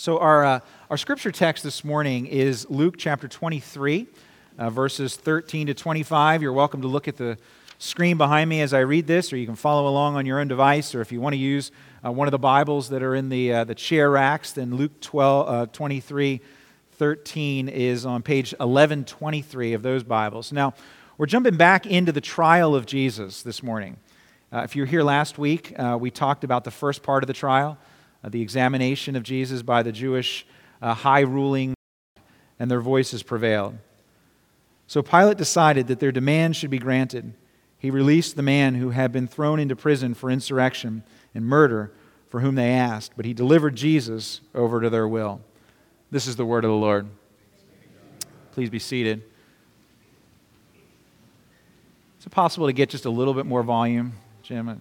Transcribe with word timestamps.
So, 0.00 0.18
our, 0.18 0.46
uh, 0.46 0.60
our 0.88 0.96
scripture 0.96 1.30
text 1.30 1.62
this 1.62 1.84
morning 1.84 2.24
is 2.24 2.66
Luke 2.70 2.94
chapter 2.96 3.28
23, 3.28 4.06
uh, 4.56 4.70
verses 4.70 5.14
13 5.14 5.66
to 5.66 5.74
25. 5.74 6.40
You're 6.40 6.54
welcome 6.54 6.80
to 6.80 6.88
look 6.88 7.06
at 7.06 7.18
the 7.18 7.36
screen 7.76 8.16
behind 8.16 8.48
me 8.48 8.62
as 8.62 8.72
I 8.72 8.78
read 8.78 9.06
this, 9.06 9.30
or 9.30 9.36
you 9.36 9.44
can 9.44 9.56
follow 9.56 9.86
along 9.86 10.16
on 10.16 10.24
your 10.24 10.40
own 10.40 10.48
device, 10.48 10.94
or 10.94 11.02
if 11.02 11.12
you 11.12 11.20
want 11.20 11.34
to 11.34 11.38
use 11.38 11.70
uh, 12.02 12.10
one 12.10 12.26
of 12.26 12.32
the 12.32 12.38
Bibles 12.38 12.88
that 12.88 13.02
are 13.02 13.14
in 13.14 13.28
the, 13.28 13.52
uh, 13.52 13.64
the 13.64 13.74
chair 13.74 14.10
racks, 14.10 14.52
then 14.52 14.74
Luke 14.74 14.98
12, 15.02 15.48
uh, 15.48 15.66
23, 15.66 16.40
13 16.92 17.68
is 17.68 18.06
on 18.06 18.22
page 18.22 18.52
1123 18.52 19.74
of 19.74 19.82
those 19.82 20.02
Bibles. 20.02 20.50
Now, 20.50 20.72
we're 21.18 21.26
jumping 21.26 21.58
back 21.58 21.84
into 21.84 22.10
the 22.10 22.22
trial 22.22 22.74
of 22.74 22.86
Jesus 22.86 23.42
this 23.42 23.62
morning. 23.62 23.98
Uh, 24.50 24.60
if 24.60 24.74
you 24.74 24.80
were 24.80 24.86
here 24.86 25.02
last 25.02 25.36
week, 25.36 25.74
we 25.98 26.10
talked 26.10 26.42
about 26.42 26.64
the 26.64 26.70
first 26.70 27.02
part 27.02 27.22
of 27.22 27.26
the 27.26 27.34
trial 27.34 27.76
the 28.28 28.42
examination 28.42 29.16
of 29.16 29.22
Jesus 29.22 29.62
by 29.62 29.82
the 29.82 29.92
Jewish 29.92 30.46
uh, 30.82 30.94
high 30.94 31.20
ruling, 31.20 31.74
and 32.58 32.70
their 32.70 32.80
voices 32.80 33.22
prevailed. 33.22 33.78
So 34.86 35.02
Pilate 35.02 35.38
decided 35.38 35.86
that 35.86 36.00
their 36.00 36.12
demand 36.12 36.56
should 36.56 36.70
be 36.70 36.78
granted. 36.78 37.32
He 37.78 37.90
released 37.90 38.36
the 38.36 38.42
man 38.42 38.74
who 38.74 38.90
had 38.90 39.12
been 39.12 39.26
thrown 39.26 39.58
into 39.58 39.76
prison 39.76 40.14
for 40.14 40.30
insurrection 40.30 41.02
and 41.34 41.46
murder, 41.46 41.92
for 42.28 42.40
whom 42.40 42.56
they 42.56 42.70
asked, 42.70 43.12
but 43.16 43.24
he 43.24 43.32
delivered 43.32 43.76
Jesus 43.76 44.40
over 44.54 44.80
to 44.80 44.90
their 44.90 45.08
will. 45.08 45.40
This 46.10 46.26
is 46.26 46.36
the 46.36 46.44
word 46.44 46.64
of 46.64 46.70
the 46.70 46.76
Lord. 46.76 47.06
Please 48.52 48.68
be 48.68 48.78
seated. 48.78 49.22
Is 52.18 52.26
it 52.26 52.30
possible 52.30 52.66
to 52.66 52.72
get 52.72 52.90
just 52.90 53.06
a 53.06 53.10
little 53.10 53.32
bit 53.32 53.46
more 53.46 53.62
volume, 53.62 54.12
Jim? 54.42 54.80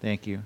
Thank 0.00 0.26
you. 0.26 0.42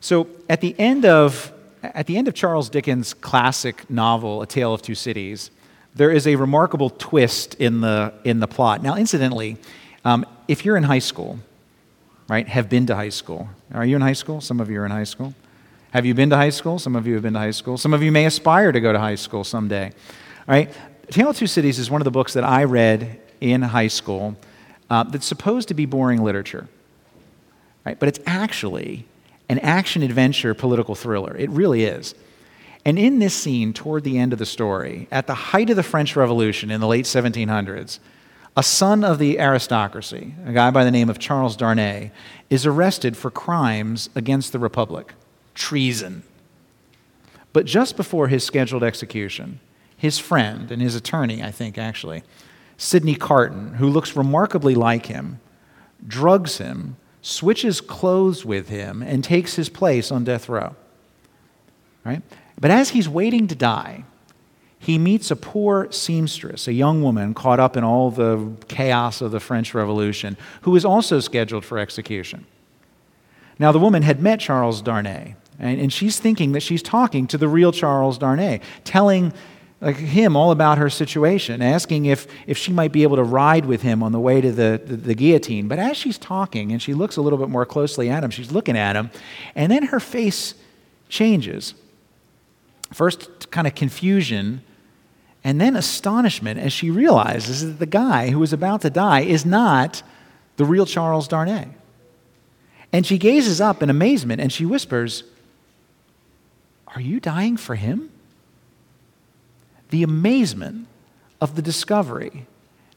So 0.00 0.28
at 0.48 0.60
the 0.60 0.74
end 0.78 1.04
of 1.04 1.52
at 1.82 2.06
the 2.06 2.16
end 2.16 2.26
of 2.28 2.34
Charles 2.34 2.68
Dickens' 2.68 3.14
classic 3.14 3.88
novel, 3.88 4.42
A 4.42 4.46
Tale 4.46 4.74
of 4.74 4.82
Two 4.82 4.94
Cities, 4.94 5.50
there 5.94 6.10
is 6.10 6.26
a 6.26 6.36
remarkable 6.36 6.90
twist 6.90 7.54
in 7.54 7.80
the 7.80 8.12
in 8.24 8.40
the 8.40 8.48
plot. 8.48 8.82
Now, 8.82 8.96
incidentally, 8.96 9.56
um, 10.04 10.26
if 10.46 10.64
you're 10.64 10.76
in 10.76 10.84
high 10.84 10.98
school, 10.98 11.38
right, 12.28 12.46
have 12.48 12.68
been 12.68 12.86
to 12.86 12.94
high 12.94 13.08
school. 13.08 13.48
Are 13.72 13.84
you 13.84 13.96
in 13.96 14.02
high 14.02 14.12
school? 14.12 14.40
Some 14.40 14.60
of 14.60 14.70
you 14.70 14.80
are 14.80 14.86
in 14.86 14.90
high 14.90 15.04
school. 15.04 15.34
Have 15.92 16.04
you 16.04 16.14
been 16.14 16.30
to 16.30 16.36
high 16.36 16.50
school? 16.50 16.78
Some 16.78 16.96
of 16.96 17.06
you 17.06 17.14
have 17.14 17.22
been 17.22 17.32
to 17.32 17.38
high 17.38 17.50
school. 17.50 17.78
Some 17.78 17.94
of 17.94 18.02
you 18.02 18.12
may 18.12 18.26
aspire 18.26 18.72
to 18.72 18.80
go 18.80 18.92
to 18.92 18.98
high 18.98 19.14
school 19.14 19.42
someday. 19.42 19.86
All 19.86 19.92
right? 20.46 20.70
Tale 21.10 21.30
of 21.30 21.36
Two 21.36 21.46
Cities 21.46 21.78
is 21.78 21.90
one 21.90 22.00
of 22.00 22.04
the 22.04 22.10
books 22.10 22.34
that 22.34 22.44
I 22.44 22.64
read 22.64 23.20
in 23.40 23.62
high 23.62 23.88
school 23.88 24.36
uh, 24.90 25.04
that's 25.04 25.26
supposed 25.26 25.68
to 25.68 25.74
be 25.74 25.86
boring 25.86 26.22
literature. 26.22 26.68
Right? 27.86 27.98
But 27.98 28.08
it's 28.08 28.20
actually 28.26 29.06
an 29.48 29.58
action 29.60 30.02
adventure 30.02 30.54
political 30.54 30.94
thriller. 30.94 31.36
It 31.36 31.50
really 31.50 31.84
is. 31.84 32.14
And 32.84 32.98
in 32.98 33.18
this 33.18 33.34
scene, 33.34 33.72
toward 33.72 34.04
the 34.04 34.18
end 34.18 34.32
of 34.32 34.38
the 34.38 34.46
story, 34.46 35.08
at 35.10 35.26
the 35.26 35.34
height 35.34 35.70
of 35.70 35.76
the 35.76 35.82
French 35.82 36.16
Revolution 36.16 36.70
in 36.70 36.80
the 36.80 36.86
late 36.86 37.04
1700s, 37.04 37.98
a 38.56 38.62
son 38.62 39.04
of 39.04 39.18
the 39.18 39.38
aristocracy, 39.38 40.34
a 40.44 40.52
guy 40.52 40.70
by 40.70 40.84
the 40.84 40.90
name 40.90 41.08
of 41.08 41.18
Charles 41.18 41.56
Darnay, 41.56 42.10
is 42.50 42.66
arrested 42.66 43.16
for 43.16 43.30
crimes 43.30 44.10
against 44.14 44.52
the 44.52 44.58
Republic, 44.58 45.14
treason. 45.54 46.22
But 47.52 47.66
just 47.66 47.96
before 47.96 48.28
his 48.28 48.44
scheduled 48.44 48.82
execution, 48.82 49.60
his 49.96 50.18
friend 50.18 50.70
and 50.70 50.80
his 50.80 50.94
attorney, 50.94 51.42
I 51.42 51.50
think 51.50 51.78
actually, 51.78 52.22
Sydney 52.76 53.16
Carton, 53.16 53.74
who 53.74 53.88
looks 53.88 54.16
remarkably 54.16 54.74
like 54.74 55.06
him, 55.06 55.40
drugs 56.06 56.58
him 56.58 56.96
switches 57.28 57.82
clothes 57.82 58.42
with 58.42 58.70
him 58.70 59.02
and 59.02 59.22
takes 59.22 59.56
his 59.56 59.68
place 59.68 60.10
on 60.10 60.24
death 60.24 60.48
row. 60.48 60.74
Right? 62.02 62.22
But 62.58 62.70
as 62.70 62.90
he's 62.90 63.06
waiting 63.06 63.46
to 63.48 63.54
die, 63.54 64.04
he 64.78 64.96
meets 64.96 65.30
a 65.30 65.36
poor 65.36 65.92
seamstress, 65.92 66.66
a 66.68 66.72
young 66.72 67.02
woman 67.02 67.34
caught 67.34 67.60
up 67.60 67.76
in 67.76 67.84
all 67.84 68.10
the 68.10 68.50
chaos 68.68 69.20
of 69.20 69.30
the 69.30 69.40
French 69.40 69.74
Revolution, 69.74 70.38
who 70.62 70.74
is 70.74 70.86
also 70.86 71.20
scheduled 71.20 71.66
for 71.66 71.78
execution. 71.78 72.46
Now, 73.58 73.72
the 73.72 73.78
woman 73.78 74.02
had 74.02 74.22
met 74.22 74.40
Charles 74.40 74.80
Darnay, 74.80 75.34
and, 75.58 75.80
and 75.80 75.92
she's 75.92 76.18
thinking 76.18 76.52
that 76.52 76.60
she's 76.60 76.82
talking 76.82 77.26
to 77.26 77.36
the 77.36 77.48
real 77.48 77.72
Charles 77.72 78.16
Darnay, 78.16 78.60
telling 78.84 79.34
like 79.80 79.96
him 79.96 80.36
all 80.36 80.50
about 80.50 80.78
her 80.78 80.90
situation, 80.90 81.62
asking 81.62 82.06
if, 82.06 82.26
if 82.46 82.58
she 82.58 82.72
might 82.72 82.90
be 82.90 83.04
able 83.04 83.16
to 83.16 83.22
ride 83.22 83.64
with 83.64 83.82
him 83.82 84.02
on 84.02 84.10
the 84.10 84.18
way 84.18 84.40
to 84.40 84.50
the, 84.50 84.80
the, 84.84 84.96
the, 84.96 85.14
guillotine. 85.14 85.68
But 85.68 85.78
as 85.78 85.96
she's 85.96 86.18
talking 86.18 86.72
and 86.72 86.82
she 86.82 86.94
looks 86.94 87.16
a 87.16 87.22
little 87.22 87.38
bit 87.38 87.48
more 87.48 87.64
closely 87.64 88.10
at 88.10 88.24
him, 88.24 88.30
she's 88.30 88.50
looking 88.50 88.76
at 88.76 88.96
him, 88.96 89.10
and 89.54 89.70
then 89.70 89.84
her 89.84 90.00
face 90.00 90.54
changes. 91.08 91.74
First, 92.92 93.50
kind 93.50 93.66
of 93.68 93.74
confusion, 93.76 94.62
and 95.44 95.60
then 95.60 95.76
astonishment 95.76 96.58
as 96.58 96.72
she 96.72 96.90
realizes 96.90 97.64
that 97.64 97.78
the 97.78 97.86
guy 97.86 98.30
who 98.30 98.42
is 98.42 98.52
about 98.52 98.80
to 98.80 98.90
die 98.90 99.20
is 99.20 99.46
not 99.46 100.02
the 100.56 100.64
real 100.64 100.86
Charles 100.86 101.28
Darnay. 101.28 101.68
And 102.92 103.06
she 103.06 103.18
gazes 103.18 103.60
up 103.60 103.82
in 103.82 103.90
amazement 103.90 104.40
and 104.40 104.52
she 104.52 104.64
whispers, 104.64 105.22
Are 106.88 107.00
you 107.00 107.20
dying 107.20 107.56
for 107.56 107.76
him? 107.76 108.10
The 109.90 110.02
amazement 110.02 110.86
of 111.40 111.54
the 111.54 111.62
discovery 111.62 112.46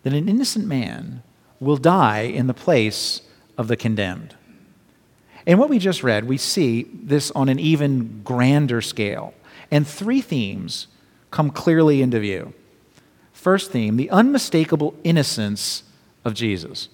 that 0.03 0.13
an 0.13 0.28
innocent 0.28 0.66
man 0.66 1.24
will 1.59 1.78
die 1.78 2.22
in 2.22 2.47
the 2.47 2.53
place 2.53 3.22
of 3.57 3.68
the 3.68 3.78
condemned. 3.78 4.35
In 5.46 5.57
what 5.57 5.69
we 5.69 5.79
just 5.79 6.03
read, 6.03 6.25
we 6.25 6.38
see 6.38 6.88
this 6.94 7.31
on 7.31 7.50
an 7.50 7.59
even 7.59 8.22
grander 8.24 8.81
scale. 8.81 9.34
And 9.69 9.88
three 9.88 10.22
themes 10.22 10.88
come 11.29 11.50
clearly 11.50 12.02
into 12.02 12.19
view. 12.19 12.53
First 13.34 13.72
theme 13.72 13.97
the 13.97 14.09
unmistakable 14.12 14.94
innocence 15.03 15.84
of 16.23 16.34
Jesus, 16.34 16.90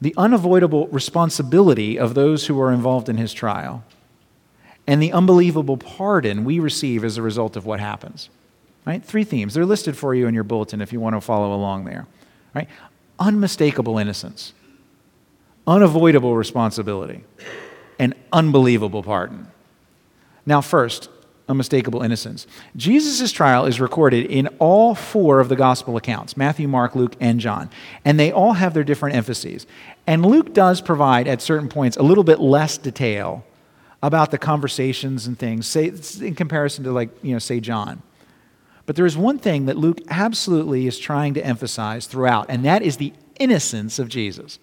the 0.00 0.14
unavoidable 0.16 0.86
responsibility 0.88 1.98
of 1.98 2.14
those 2.14 2.46
who 2.46 2.60
are 2.60 2.72
involved 2.72 3.08
in 3.08 3.16
his 3.16 3.34
trial, 3.34 3.84
and 4.86 5.02
the 5.02 5.12
unbelievable 5.12 5.76
pardon 5.76 6.44
we 6.44 6.58
receive 6.58 7.04
as 7.04 7.18
a 7.18 7.22
result 7.22 7.56
of 7.56 7.66
what 7.66 7.80
happens. 7.80 8.30
Right? 8.86 9.04
Three 9.04 9.24
themes. 9.24 9.54
They're 9.54 9.66
listed 9.66 9.96
for 9.96 10.14
you 10.14 10.28
in 10.28 10.34
your 10.34 10.44
bulletin 10.44 10.80
if 10.80 10.92
you 10.92 11.00
want 11.00 11.16
to 11.16 11.20
follow 11.20 11.52
along 11.52 11.84
there. 11.84 12.06
Right? 12.54 12.68
Unmistakable 13.18 13.98
innocence, 13.98 14.52
unavoidable 15.66 16.36
responsibility, 16.36 17.24
and 17.98 18.14
unbelievable 18.32 19.02
pardon. 19.02 19.48
Now, 20.46 20.60
first, 20.60 21.10
unmistakable 21.48 22.02
innocence. 22.02 22.46
Jesus' 22.76 23.32
trial 23.32 23.66
is 23.66 23.80
recorded 23.80 24.26
in 24.26 24.48
all 24.58 24.94
four 24.94 25.40
of 25.40 25.48
the 25.48 25.56
gospel 25.56 25.96
accounts 25.96 26.36
Matthew, 26.36 26.68
Mark, 26.68 26.94
Luke, 26.94 27.16
and 27.20 27.40
John. 27.40 27.70
And 28.04 28.18
they 28.18 28.32
all 28.32 28.52
have 28.52 28.74
their 28.74 28.84
different 28.84 29.16
emphases. 29.16 29.66
And 30.06 30.24
Luke 30.24 30.54
does 30.54 30.80
provide, 30.80 31.26
at 31.26 31.42
certain 31.42 31.68
points, 31.68 31.96
a 31.96 32.02
little 32.02 32.24
bit 32.24 32.38
less 32.38 32.78
detail 32.78 33.44
about 34.02 34.30
the 34.30 34.38
conversations 34.38 35.26
and 35.26 35.38
things, 35.38 35.66
say, 35.66 35.92
in 36.20 36.34
comparison 36.34 36.84
to, 36.84 36.92
like, 36.92 37.10
you 37.22 37.32
know, 37.32 37.38
say, 37.38 37.60
John. 37.60 38.02
But 38.86 38.94
there 38.96 39.06
is 39.06 39.16
one 39.16 39.38
thing 39.38 39.66
that 39.66 39.76
Luke 39.76 40.00
absolutely 40.08 40.86
is 40.86 40.98
trying 40.98 41.34
to 41.34 41.44
emphasize 41.44 42.06
throughout, 42.06 42.46
and 42.48 42.64
that 42.64 42.82
is 42.82 42.96
the 42.96 43.12
innocence 43.38 43.98
of 43.98 44.08
Jesus. 44.08 44.58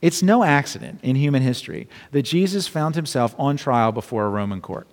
It's 0.00 0.22
no 0.22 0.44
accident 0.44 1.00
in 1.02 1.16
human 1.16 1.42
history 1.42 1.88
that 2.12 2.22
Jesus 2.22 2.66
found 2.66 2.94
himself 2.94 3.34
on 3.38 3.56
trial 3.56 3.92
before 3.92 4.24
a 4.24 4.30
Roman 4.30 4.60
court. 4.60 4.86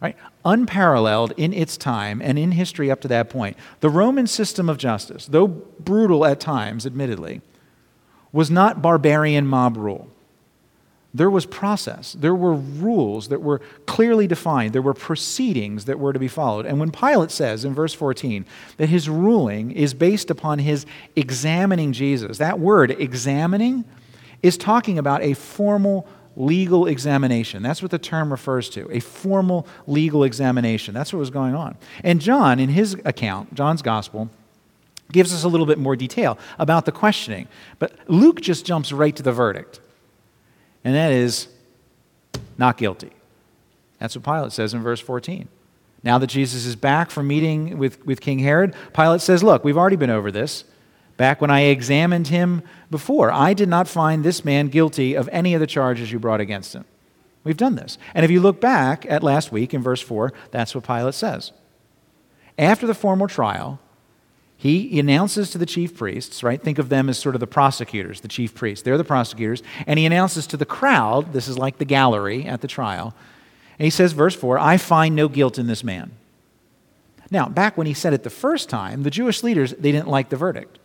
Right? 0.00 0.16
Unparalleled 0.44 1.32
in 1.36 1.54
its 1.54 1.76
time 1.76 2.20
and 2.20 2.38
in 2.38 2.52
history 2.52 2.90
up 2.90 3.00
to 3.02 3.08
that 3.08 3.30
point. 3.30 3.56
The 3.80 3.88
Roman 3.88 4.26
system 4.26 4.68
of 4.68 4.76
justice, 4.76 5.26
though 5.26 5.46
brutal 5.46 6.26
at 6.26 6.40
times, 6.40 6.84
admittedly, 6.84 7.40
was 8.32 8.50
not 8.50 8.82
barbarian 8.82 9.46
mob 9.46 9.76
rule 9.76 10.10
there 11.14 11.30
was 11.30 11.46
process. 11.46 12.14
There 12.14 12.34
were 12.34 12.54
rules 12.54 13.28
that 13.28 13.40
were 13.40 13.60
clearly 13.86 14.26
defined. 14.26 14.72
There 14.72 14.82
were 14.82 14.94
proceedings 14.94 15.84
that 15.84 16.00
were 16.00 16.12
to 16.12 16.18
be 16.18 16.26
followed. 16.26 16.66
And 16.66 16.80
when 16.80 16.90
Pilate 16.90 17.30
says 17.30 17.64
in 17.64 17.72
verse 17.72 17.94
14 17.94 18.44
that 18.78 18.88
his 18.88 19.08
ruling 19.08 19.70
is 19.70 19.94
based 19.94 20.28
upon 20.28 20.58
his 20.58 20.84
examining 21.14 21.92
Jesus, 21.92 22.38
that 22.38 22.58
word, 22.58 22.90
examining, 22.90 23.84
is 24.42 24.58
talking 24.58 24.98
about 24.98 25.22
a 25.22 25.34
formal 25.34 26.08
legal 26.36 26.86
examination. 26.86 27.62
That's 27.62 27.80
what 27.80 27.92
the 27.92 27.98
term 27.98 28.32
refers 28.32 28.68
to 28.70 28.90
a 28.90 28.98
formal 28.98 29.68
legal 29.86 30.24
examination. 30.24 30.94
That's 30.94 31.12
what 31.12 31.20
was 31.20 31.30
going 31.30 31.54
on. 31.54 31.76
And 32.02 32.20
John, 32.20 32.58
in 32.58 32.70
his 32.70 32.94
account, 33.04 33.54
John's 33.54 33.82
gospel, 33.82 34.30
gives 35.12 35.32
us 35.32 35.44
a 35.44 35.48
little 35.48 35.66
bit 35.66 35.78
more 35.78 35.94
detail 35.94 36.38
about 36.58 36.86
the 36.86 36.92
questioning. 36.92 37.46
But 37.78 37.92
Luke 38.08 38.40
just 38.40 38.66
jumps 38.66 38.90
right 38.90 39.14
to 39.14 39.22
the 39.22 39.32
verdict 39.32 39.78
and 40.84 40.94
that 40.94 41.10
is 41.12 41.48
not 42.58 42.76
guilty. 42.76 43.10
That's 43.98 44.14
what 44.16 44.24
Pilate 44.24 44.52
says 44.52 44.74
in 44.74 44.82
verse 44.82 45.00
14. 45.00 45.48
Now 46.02 46.18
that 46.18 46.26
Jesus 46.26 46.66
is 46.66 46.76
back 46.76 47.10
from 47.10 47.26
meeting 47.26 47.78
with, 47.78 48.04
with 48.04 48.20
King 48.20 48.38
Herod, 48.40 48.74
Pilate 48.92 49.22
says, 49.22 49.42
Look, 49.42 49.64
we've 49.64 49.78
already 49.78 49.96
been 49.96 50.10
over 50.10 50.30
this. 50.30 50.64
Back 51.16 51.40
when 51.40 51.50
I 51.50 51.62
examined 51.62 52.28
him 52.28 52.62
before, 52.90 53.32
I 53.32 53.54
did 53.54 53.68
not 53.68 53.88
find 53.88 54.24
this 54.24 54.44
man 54.44 54.68
guilty 54.68 55.14
of 55.14 55.28
any 55.32 55.54
of 55.54 55.60
the 55.60 55.66
charges 55.66 56.12
you 56.12 56.18
brought 56.18 56.40
against 56.40 56.74
him. 56.74 56.84
We've 57.44 57.56
done 57.56 57.76
this. 57.76 57.98
And 58.14 58.24
if 58.24 58.30
you 58.30 58.40
look 58.40 58.60
back 58.60 59.06
at 59.08 59.22
last 59.22 59.52
week 59.52 59.72
in 59.72 59.82
verse 59.82 60.00
4, 60.00 60.32
that's 60.50 60.74
what 60.74 60.84
Pilate 60.84 61.14
says. 61.14 61.52
After 62.58 62.86
the 62.86 62.94
formal 62.94 63.28
trial, 63.28 63.80
he 64.64 64.98
announces 64.98 65.50
to 65.50 65.58
the 65.58 65.66
chief 65.66 65.94
priests, 65.94 66.42
right? 66.42 66.58
Think 66.58 66.78
of 66.78 66.88
them 66.88 67.10
as 67.10 67.18
sort 67.18 67.34
of 67.36 67.40
the 67.40 67.46
prosecutors, 67.46 68.22
the 68.22 68.28
chief 68.28 68.54
priests. 68.54 68.82
They're 68.82 68.96
the 68.96 69.04
prosecutors. 69.04 69.62
And 69.86 69.98
he 69.98 70.06
announces 70.06 70.46
to 70.46 70.56
the 70.56 70.64
crowd, 70.64 71.34
this 71.34 71.48
is 71.48 71.58
like 71.58 71.76
the 71.76 71.84
gallery 71.84 72.46
at 72.46 72.62
the 72.62 72.66
trial, 72.66 73.14
and 73.78 73.84
he 73.84 73.90
says, 73.90 74.12
verse 74.12 74.34
4, 74.34 74.58
I 74.58 74.78
find 74.78 75.14
no 75.14 75.28
guilt 75.28 75.58
in 75.58 75.66
this 75.66 75.84
man. 75.84 76.12
Now, 77.30 77.46
back 77.46 77.76
when 77.76 77.86
he 77.86 77.92
said 77.92 78.14
it 78.14 78.22
the 78.22 78.30
first 78.30 78.70
time, 78.70 79.02
the 79.02 79.10
Jewish 79.10 79.42
leaders, 79.42 79.72
they 79.72 79.92
didn't 79.92 80.08
like 80.08 80.30
the 80.30 80.36
verdict, 80.38 80.78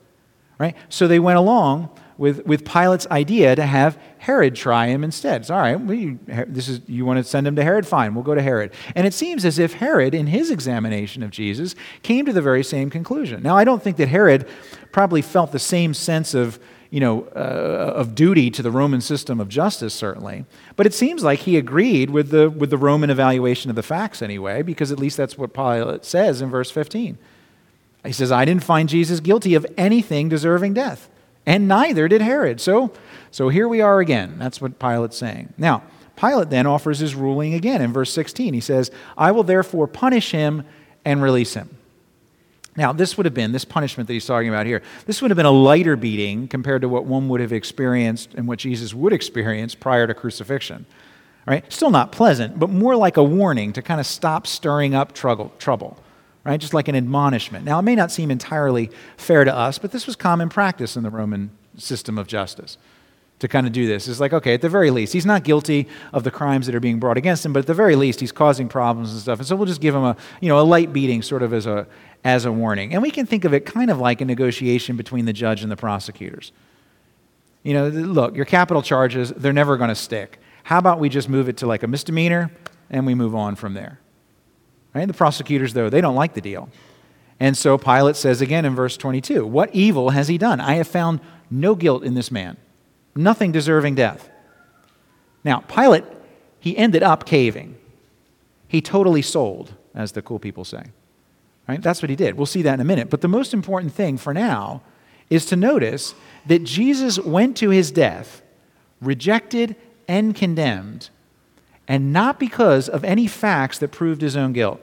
right? 0.58 0.75
So 0.90 1.08
they 1.08 1.20
went 1.20 1.38
along 1.38 1.90
with, 2.19 2.45
with 2.45 2.66
Pilate's 2.66 3.07
idea 3.10 3.56
to 3.56 3.66
have 3.66 3.98
Herod 4.18 4.54
try 4.54 4.88
him 4.88 5.06
instead. 5.06 5.39
It's 5.42 5.50
all 5.50 5.57
right, 5.57 5.80
you, 5.80 6.19
this 6.48 6.68
is, 6.68 6.81
you 6.86 7.06
want 7.06 7.18
to 7.18 7.24
send 7.24 7.48
him 7.48 7.56
to 7.56 7.63
Herod? 7.63 7.88
Fine, 7.88 8.13
we'll 8.13 8.25
go 8.25 8.36
to 8.36 8.42
Herod. 8.42 8.74
And 8.94 9.07
it 9.07 9.13
seems 9.13 9.45
as 9.45 9.57
if 9.57 9.75
Herod, 9.75 10.13
in 10.13 10.27
his 10.27 10.51
examination 10.51 11.24
of 11.24 11.31
Jesus, 11.31 11.75
came 12.04 12.25
to 12.25 12.33
the 12.33 12.42
very 12.42 12.62
same 12.62 12.89
conclusion. 12.89 13.42
Now, 13.42 13.56
I 13.56 13.63
don't 13.63 13.81
think 13.81 13.95
that 13.98 14.10
Herod 14.10 14.50
probably 14.92 15.21
felt 15.21 15.54
the 15.54 15.60
same 15.60 15.94
sense 15.94 16.33
of, 16.33 16.60
you 16.89 17.00
know, 17.00 17.24
uh, 17.33 17.94
of 17.95 18.16
duty 18.16 18.51
to 18.51 18.62
the 18.62 18.72
Roman 18.72 19.00
system 19.00 19.39
of 19.39 19.48
justice, 19.48 19.94
certainly. 19.94 20.45
But 20.75 20.86
it 20.86 20.94
seems 20.94 21.24
like 21.24 21.39
he 21.39 21.56
agreed 21.56 22.10
with 22.10 22.31
the, 22.31 22.50
with 22.50 22.69
the 22.69 22.77
Roman 22.77 23.10
evaluation 23.10 23.69
of 23.69 23.77
the 23.77 23.83
facts 23.83 24.22
anyway, 24.22 24.62
because 24.62 24.92
at 24.92 25.00
least 25.00 25.15
that's 25.15 25.38
what 25.38 25.54
Pilate 25.54 26.04
says 26.04 26.42
in 26.42 26.50
verse 26.50 26.69
15. 26.69 27.18
He 28.04 28.12
says, 28.12 28.30
I 28.30 28.44
didn't 28.44 28.65
find 28.65 28.89
Jesus 28.89 29.22
guilty 29.22 29.56
of 29.56 29.65
anything 29.77 30.27
deserving 30.27 30.74
death 30.74 31.10
and 31.50 31.68
neither 31.68 32.07
did 32.07 32.22
Herod. 32.22 32.62
So, 32.62 32.94
so 33.31 33.50
here 33.50 33.68
we 33.68 33.81
are 33.81 34.00
again. 34.00 34.36
That's 34.38 34.62
what 34.62 34.78
Pilate's 34.78 35.18
saying. 35.18 35.51
Now, 35.57 35.81
Pilate 36.16 36.51
then 36.51 36.68
offers 36.68 37.00
his 37.00 37.16
ruling 37.16 37.56
again 37.56 37.81
in 37.81 37.92
verse 37.92 38.13
16. 38.13 38.54
He 38.54 38.62
says, 38.62 38.92
I 39.18 39.31
will 39.31 39.42
therefore 39.42 39.88
punish 39.88 40.30
him 40.30 40.63
and 41.04 41.24
release 41.24 41.56
him. 41.56 41.75
Now, 42.78 42.94
this 42.94 43.18
would 43.18 43.25
have 43.25 43.34
been, 43.34 43.51
this 43.51 43.66
punishment 43.66 44.06
that 44.06 44.13
he's 44.13 44.28
talking 44.28 44.48
about 44.48 44.68
here, 44.68 44.84
this 45.07 45.24
would 45.24 45.31
have 45.31 45.38
been 45.38 45.48
a 45.48 45.51
lighter 45.51 45.96
beating 45.96 46.48
compared 46.48 46.84
to 46.84 46.88
what 46.88 47.06
one 47.06 47.30
would 47.30 47.42
have 47.42 47.51
experienced 47.51 48.36
and 48.36 48.48
what 48.48 48.60
Jesus 48.60 48.94
would 48.94 49.12
experience 49.12 49.74
prior 49.74 50.06
to 50.06 50.13
crucifixion. 50.13 50.86
Right? 51.48 51.66
Still 51.74 51.90
not 51.90 52.12
pleasant, 52.12 52.60
but 52.60 52.69
more 52.69 52.96
like 52.96 53.18
a 53.18 53.24
warning 53.24 53.74
to 53.74 53.81
kind 53.81 54.00
of 54.00 54.06
stop 54.06 54.46
stirring 54.46 54.94
up 54.94 55.13
trouble. 55.13 55.98
Right? 56.50 56.60
Just 56.60 56.74
like 56.74 56.88
an 56.88 56.96
admonishment. 56.96 57.63
Now, 57.63 57.78
it 57.78 57.84
may 57.84 57.94
not 57.94 58.10
seem 58.10 58.31
entirely 58.31 58.90
fair 59.18 59.44
to 59.44 59.56
us, 59.56 59.78
but 59.78 59.92
this 59.92 60.07
was 60.07 60.16
common 60.16 60.50
practice 60.50 60.98
in 60.98 61.04
the 61.04 61.12
Roman 61.12 61.51
system 61.78 62.18
of 62.18 62.25
justice 62.25 62.80
to 63.38 63.48
kind 63.48 63.68
of 63.68 63.72
do 63.72 63.86
this. 63.86 64.07
It's 64.07 64.19
like, 64.19 64.34
okay, 64.34 64.56
at 64.56 64.62
the 64.62 64.68
very 64.68 64.90
least, 64.90 65.13
he's 65.13 65.28
not 65.28 65.44
guilty 65.44 65.88
of 66.12 66.24
the 66.24 66.31
crimes 66.31 66.66
that 66.66 66.74
are 66.74 66.80
being 66.80 67.00
brought 67.00 67.18
against 67.18 67.46
him, 67.46 67.54
but 67.54 67.60
at 67.60 67.68
the 67.68 67.75
very 67.75 67.96
least, 67.96 68.19
he's 68.19 68.31
causing 68.31 68.68
problems 68.68 69.12
and 69.12 69.22
stuff. 69.22 69.38
And 69.38 69.48
so 69.48 69.56
we'll 69.56 69.68
just 69.68 69.80
give 69.80 69.94
him 69.94 70.04
a, 70.04 70.18
you 70.42 70.50
know, 70.50 70.60
a 70.60 70.66
light 70.66 70.92
beating 70.92 71.22
sort 71.22 71.44
of 71.44 71.54
as 71.54 71.68
a, 71.68 71.86
as 72.24 72.46
a 72.46 72.51
warning. 72.51 72.94
And 72.94 73.04
we 73.04 73.12
can 73.12 73.28
think 73.28 73.46
of 73.46 73.54
it 73.54 73.68
kind 73.68 73.92
of 73.92 74.00
like 74.00 74.19
a 74.19 74.25
negotiation 74.25 74.98
between 74.98 75.25
the 75.25 75.34
judge 75.34 75.62
and 75.62 75.72
the 75.72 75.78
prosecutors. 75.78 76.51
You 77.62 77.74
know, 77.74 77.90
look, 77.90 78.36
your 78.36 78.46
capital 78.46 78.81
charges, 78.81 79.30
they're 79.30 79.54
never 79.54 79.78
going 79.78 79.90
to 79.90 79.96
stick. 79.96 80.40
How 80.63 80.80
about 80.80 81.00
we 81.00 81.10
just 81.10 81.30
move 81.30 81.48
it 81.48 81.57
to 81.57 81.68
like 81.68 81.84
a 81.84 81.88
misdemeanor 81.88 82.50
and 82.90 83.06
we 83.06 83.13
move 83.13 83.36
on 83.36 83.56
from 83.56 83.75
there? 83.75 84.00
Right? 84.94 85.07
The 85.07 85.13
prosecutors, 85.13 85.74
though, 85.74 85.89
they 85.89 86.01
don't 86.01 86.15
like 86.15 86.33
the 86.33 86.41
deal. 86.41 86.69
And 87.39 87.57
so 87.57 87.77
Pilate 87.77 88.15
says 88.15 88.41
again 88.41 88.65
in 88.65 88.75
verse 88.75 88.97
22 88.97 89.45
What 89.45 89.74
evil 89.74 90.09
has 90.09 90.27
he 90.27 90.38
done? 90.38 90.59
I 90.59 90.75
have 90.75 90.88
found 90.88 91.21
no 91.50 91.75
guilt 91.75 92.03
in 92.03 92.13
this 92.13 92.31
man, 92.31 92.57
nothing 93.15 93.51
deserving 93.51 93.95
death. 93.95 94.30
Now, 95.44 95.59
Pilate, 95.62 96.03
he 96.59 96.77
ended 96.77 97.03
up 97.03 97.25
caving. 97.25 97.77
He 98.68 98.81
totally 98.81 99.21
sold, 99.21 99.74
as 99.95 100.12
the 100.12 100.21
cool 100.21 100.38
people 100.38 100.65
say. 100.65 100.83
Right? 101.68 101.81
That's 101.81 102.01
what 102.01 102.09
he 102.09 102.15
did. 102.15 102.36
We'll 102.36 102.45
see 102.45 102.62
that 102.63 102.74
in 102.75 102.80
a 102.80 102.86
minute. 102.86 103.09
But 103.09 103.21
the 103.21 103.27
most 103.27 103.53
important 103.53 103.94
thing 103.94 104.18
for 104.18 104.33
now 104.33 104.81
is 105.30 105.45
to 105.47 105.56
notice 105.56 106.13
that 106.47 106.63
Jesus 106.63 107.19
went 107.19 107.56
to 107.57 107.69
his 107.69 107.91
death 107.91 108.41
rejected 109.01 109.75
and 110.07 110.36
condemned 110.36 111.09
and 111.89 112.13
not 112.13 112.39
because 112.39 112.88
of 112.88 113.03
any 113.03 113.25
facts 113.25 113.80
that 113.80 113.91
proved 113.91 114.21
his 114.21 114.38
own 114.38 114.53
guilt. 114.53 114.80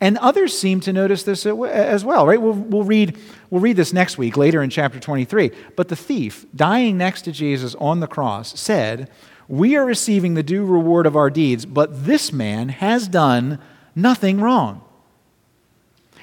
And 0.00 0.18
others 0.18 0.58
seem 0.58 0.80
to 0.80 0.92
notice 0.92 1.22
this 1.22 1.46
as 1.46 2.04
well, 2.04 2.26
right? 2.26 2.42
We'll, 2.42 2.52
we'll, 2.52 2.82
read, 2.82 3.16
we'll 3.48 3.62
read 3.62 3.76
this 3.76 3.94
next 3.94 4.18
week, 4.18 4.36
later 4.36 4.62
in 4.62 4.68
chapter 4.68 5.00
23. 5.00 5.52
But 5.74 5.88
the 5.88 5.96
thief, 5.96 6.44
dying 6.54 6.98
next 6.98 7.22
to 7.22 7.32
Jesus 7.32 7.74
on 7.76 8.00
the 8.00 8.06
cross, 8.06 8.58
said, 8.60 9.08
We 9.48 9.74
are 9.76 9.86
receiving 9.86 10.34
the 10.34 10.42
due 10.42 10.66
reward 10.66 11.06
of 11.06 11.16
our 11.16 11.30
deeds, 11.30 11.64
but 11.64 12.04
this 12.04 12.30
man 12.30 12.68
has 12.68 13.08
done 13.08 13.58
nothing 13.94 14.40
wrong. 14.40 14.82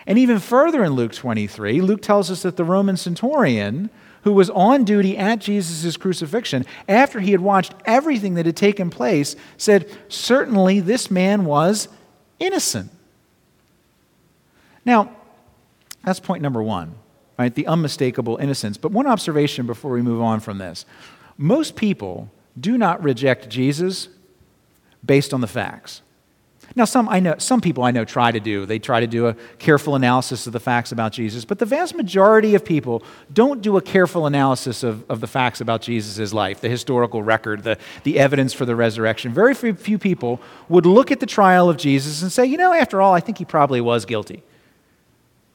And 0.06 0.20
even 0.20 0.40
further 0.40 0.84
in 0.84 0.92
Luke 0.92 1.14
23, 1.14 1.82
Luke 1.82 2.02
tells 2.02 2.30
us 2.30 2.44
that 2.44 2.58
the 2.58 2.66
Roman 2.66 2.98
centurion 2.98 3.90
who 4.24 4.34
was 4.34 4.50
on 4.50 4.84
duty 4.84 5.18
at 5.18 5.40
Jesus' 5.40 5.98
crucifixion, 5.98 6.66
after 6.88 7.20
he 7.20 7.32
had 7.32 7.42
watched 7.42 7.74
everything 7.86 8.36
that 8.36 8.46
had 8.46 8.56
taken 8.56 8.90
place, 8.90 9.36
said, 9.58 9.90
Certainly 10.08 10.82
this 10.82 11.12
man 11.12 11.46
was 11.46 11.88
innocent. 12.40 12.92
Now, 14.86 15.16
that's 16.04 16.20
point 16.20 16.42
number 16.42 16.62
one, 16.62 16.96
right? 17.38 17.54
The 17.54 17.68
unmistakable 17.68 18.38
innocence. 18.38 18.78
But 18.78 18.92
one 18.92 19.08
observation 19.08 19.66
before 19.66 19.92
we 19.92 20.02
move 20.02 20.22
on 20.22 20.40
from 20.40 20.58
this 20.58 20.86
most 21.38 21.76
people 21.76 22.30
do 22.60 22.78
not 22.78 23.04
reject 23.04 23.50
Jesus 23.50 24.08
based 25.04 25.34
on 25.34 25.42
the 25.42 25.48
facts. 25.48 26.03
Now, 26.76 26.86
some, 26.86 27.08
I 27.08 27.20
know, 27.20 27.36
some 27.38 27.62
people 27.62 27.84
I 27.84 27.92
know 27.92 28.04
try 28.04 28.32
to 28.32 28.40
do. 28.40 28.66
They 28.66 28.80
try 28.80 29.00
to 29.00 29.06
do 29.06 29.28
a 29.28 29.36
careful 29.60 29.94
analysis 29.96 30.48
of 30.48 30.54
the 30.54 30.60
facts 30.60 30.92
about 30.92 31.12
Jesus, 31.12 31.46
but 31.46 31.60
the 31.60 31.68
vast 31.68 31.94
majority 31.94 32.56
of 32.56 32.66
people 32.66 33.04
don't 33.32 33.62
do 33.62 33.78
a 33.78 33.82
careful 33.82 34.26
analysis 34.26 34.82
of, 34.82 35.08
of 35.10 35.22
the 35.22 35.28
facts 35.28 35.62
about 35.62 35.84
Jesus' 35.84 36.34
life, 36.34 36.62
the 36.62 36.70
historical 36.70 37.22
record, 37.22 37.64
the, 37.64 37.78
the 38.04 38.18
evidence 38.18 38.54
for 38.54 38.66
the 38.66 38.76
resurrection. 38.76 39.32
Very 39.34 39.54
few, 39.54 40.00
people 40.00 40.42
would 40.68 40.88
look 40.88 41.12
at 41.12 41.20
the 41.20 41.28
trial 41.28 41.70
of 41.70 41.78
Jesus 41.78 42.24
and 42.24 42.32
say, 42.32 42.46
you 42.46 42.58
know, 42.58 42.74
after 42.74 43.02
all, 43.02 43.14
I 43.14 43.20
think 43.20 43.38
he 43.38 43.46
probably 43.46 43.80
was 43.80 44.06
guilty. 44.06 44.42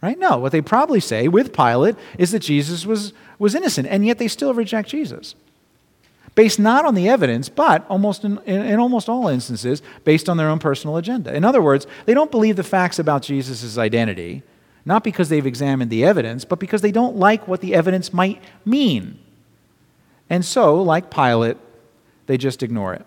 Right? 0.00 0.16
No, 0.16 0.38
what 0.38 0.52
they 0.52 0.60
probably 0.60 1.00
say 1.00 1.26
with 1.26 1.52
Pilate 1.52 1.96
is 2.16 2.30
that 2.30 2.38
Jesus 2.38 2.86
was, 2.86 3.12
was 3.40 3.56
innocent, 3.56 3.88
and 3.88 4.06
yet 4.06 4.18
they 4.18 4.28
still 4.28 4.54
reject 4.54 4.88
Jesus 4.88 5.34
based 6.38 6.60
not 6.60 6.84
on 6.84 6.94
the 6.94 7.08
evidence, 7.08 7.48
but 7.48 7.84
almost 7.88 8.24
in, 8.24 8.38
in, 8.46 8.78
almost 8.78 9.08
all 9.08 9.26
instances, 9.26 9.82
based 10.04 10.28
on 10.28 10.36
their 10.36 10.48
own 10.48 10.60
personal 10.60 10.96
agenda. 10.96 11.34
In 11.34 11.44
other 11.44 11.60
words, 11.60 11.84
they 12.06 12.14
don't 12.14 12.30
believe 12.30 12.54
the 12.54 12.62
facts 12.62 13.00
about 13.00 13.22
Jesus' 13.22 13.76
identity, 13.76 14.44
not 14.84 15.02
because 15.02 15.30
they've 15.30 15.44
examined 15.44 15.90
the 15.90 16.04
evidence, 16.04 16.44
but 16.44 16.60
because 16.60 16.80
they 16.80 16.92
don't 16.92 17.16
like 17.16 17.48
what 17.48 17.60
the 17.60 17.74
evidence 17.74 18.12
might 18.12 18.40
mean. 18.64 19.18
And 20.30 20.44
so, 20.44 20.80
like 20.80 21.10
Pilate, 21.10 21.56
they 22.26 22.38
just 22.38 22.62
ignore 22.62 22.94
it. 22.94 23.04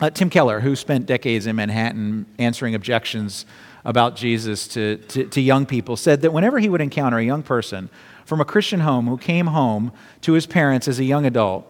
Uh, 0.00 0.10
Tim 0.10 0.30
Keller, 0.30 0.58
who 0.58 0.74
spent 0.74 1.06
decades 1.06 1.46
in 1.46 1.54
Manhattan 1.54 2.26
answering 2.40 2.74
objections 2.74 3.46
about 3.84 4.16
Jesus 4.16 4.66
to, 4.66 4.96
to, 4.96 5.26
to 5.26 5.40
young 5.40 5.64
people, 5.64 5.96
said 5.96 6.22
that 6.22 6.32
whenever 6.32 6.58
he 6.58 6.68
would 6.68 6.80
encounter 6.80 7.18
a 7.18 7.24
young 7.24 7.44
person 7.44 7.88
from 8.24 8.40
a 8.40 8.44
Christian 8.44 8.80
home 8.80 9.06
who 9.06 9.16
came 9.16 9.46
home 9.46 9.92
to 10.22 10.32
his 10.32 10.46
parents 10.46 10.88
as 10.88 10.98
a 10.98 11.04
young 11.04 11.24
adult, 11.24 11.68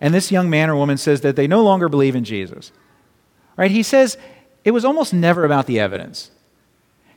and 0.00 0.12
this 0.12 0.30
young 0.30 0.50
man 0.50 0.70
or 0.70 0.76
woman 0.76 0.96
says 0.96 1.20
that 1.22 1.36
they 1.36 1.46
no 1.46 1.62
longer 1.62 1.88
believe 1.88 2.14
in 2.14 2.24
Jesus. 2.24 2.72
Right? 3.56 3.70
He 3.70 3.82
says 3.82 4.18
it 4.64 4.72
was 4.72 4.84
almost 4.84 5.12
never 5.12 5.44
about 5.44 5.66
the 5.66 5.78
evidence. 5.78 6.30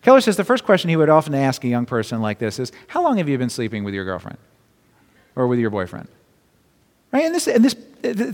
Keller 0.01 0.21
says 0.21 0.37
the 0.37 0.43
first 0.43 0.63
question 0.63 0.89
he 0.89 0.95
would 0.95 1.09
often 1.09 1.33
ask 1.33 1.63
a 1.63 1.67
young 1.67 1.85
person 1.85 2.21
like 2.21 2.39
this 2.39 2.59
is, 2.59 2.71
How 2.87 3.03
long 3.03 3.17
have 3.17 3.27
you 3.27 3.37
been 3.37 3.49
sleeping 3.49 3.83
with 3.83 3.93
your 3.93 4.05
girlfriend 4.05 4.37
or 5.35 5.47
with 5.47 5.59
your 5.59 5.69
boyfriend? 5.69 6.07
Right? 7.11 7.25
And, 7.25 7.33
this, 7.35 7.47
and 7.47 7.63
this, 7.65 7.75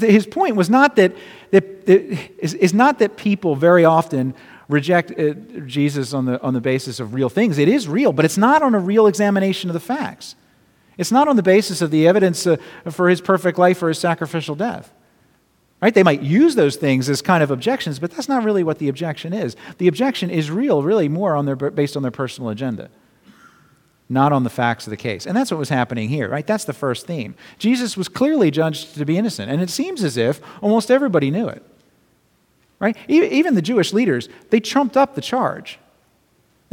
his 0.01 0.25
point 0.25 0.55
was 0.55 0.69
not 0.69 0.95
that, 0.97 1.15
that, 1.51 1.63
is, 1.87 2.53
is 2.55 2.73
not 2.73 2.99
that 2.99 3.17
people 3.17 3.55
very 3.55 3.85
often 3.85 4.33
reject 4.67 5.17
uh, 5.17 5.33
Jesus 5.65 6.13
on 6.13 6.25
the, 6.25 6.41
on 6.41 6.53
the 6.53 6.61
basis 6.61 6.99
of 6.99 7.13
real 7.13 7.29
things. 7.29 7.57
It 7.57 7.67
is 7.67 7.87
real, 7.87 8.13
but 8.13 8.25
it's 8.25 8.37
not 8.37 8.61
on 8.61 8.73
a 8.73 8.79
real 8.79 9.07
examination 9.07 9.69
of 9.69 9.73
the 9.73 9.79
facts. 9.79 10.35
It's 10.97 11.11
not 11.11 11.27
on 11.27 11.35
the 11.35 11.43
basis 11.43 11.81
of 11.81 11.91
the 11.91 12.07
evidence 12.07 12.45
uh, 12.45 12.57
for 12.89 13.09
his 13.09 13.21
perfect 13.21 13.57
life 13.57 13.81
or 13.81 13.89
his 13.89 13.99
sacrificial 13.99 14.55
death. 14.55 14.93
Right? 15.81 15.93
They 15.93 16.03
might 16.03 16.21
use 16.21 16.55
those 16.55 16.77
things 16.77 17.09
as 17.09 17.21
kind 17.21 17.43
of 17.43 17.51
objections, 17.51 17.99
but 17.99 18.11
that's 18.11 18.29
not 18.29 18.43
really 18.43 18.63
what 18.63 18.79
the 18.79 18.87
objection 18.87 19.33
is. 19.33 19.57
The 19.79 19.89
objection 19.89 20.29
is 20.29 20.49
real, 20.49 20.81
really 20.81 21.09
more 21.09 21.35
on 21.35 21.45
their, 21.45 21.57
based 21.57 21.97
on 21.97 22.03
their 22.03 22.11
personal 22.11 22.49
agenda, 22.49 22.89
not 24.07 24.31
on 24.31 24.45
the 24.45 24.49
facts 24.49 24.87
of 24.87 24.91
the 24.91 24.97
case. 24.97 25.25
And 25.25 25.35
that's 25.35 25.51
what 25.51 25.57
was 25.57 25.67
happening 25.67 26.07
here, 26.07 26.29
right? 26.29 26.47
That's 26.47 26.63
the 26.63 26.73
first 26.73 27.05
theme. 27.05 27.35
Jesus 27.59 27.97
was 27.97 28.07
clearly 28.07 28.49
judged 28.49 28.95
to 28.95 29.05
be 29.05 29.17
innocent, 29.17 29.51
and 29.51 29.61
it 29.61 29.69
seems 29.69 30.05
as 30.05 30.15
if 30.15 30.39
almost 30.61 30.89
everybody 30.89 31.29
knew 31.29 31.49
it. 31.49 31.65
Right? 32.79 32.95
Even 33.07 33.55
the 33.55 33.61
Jewish 33.61 33.93
leaders, 33.93 34.29
they 34.51 34.59
trumped 34.59 34.95
up 34.95 35.15
the 35.15 35.21
charge. 35.21 35.79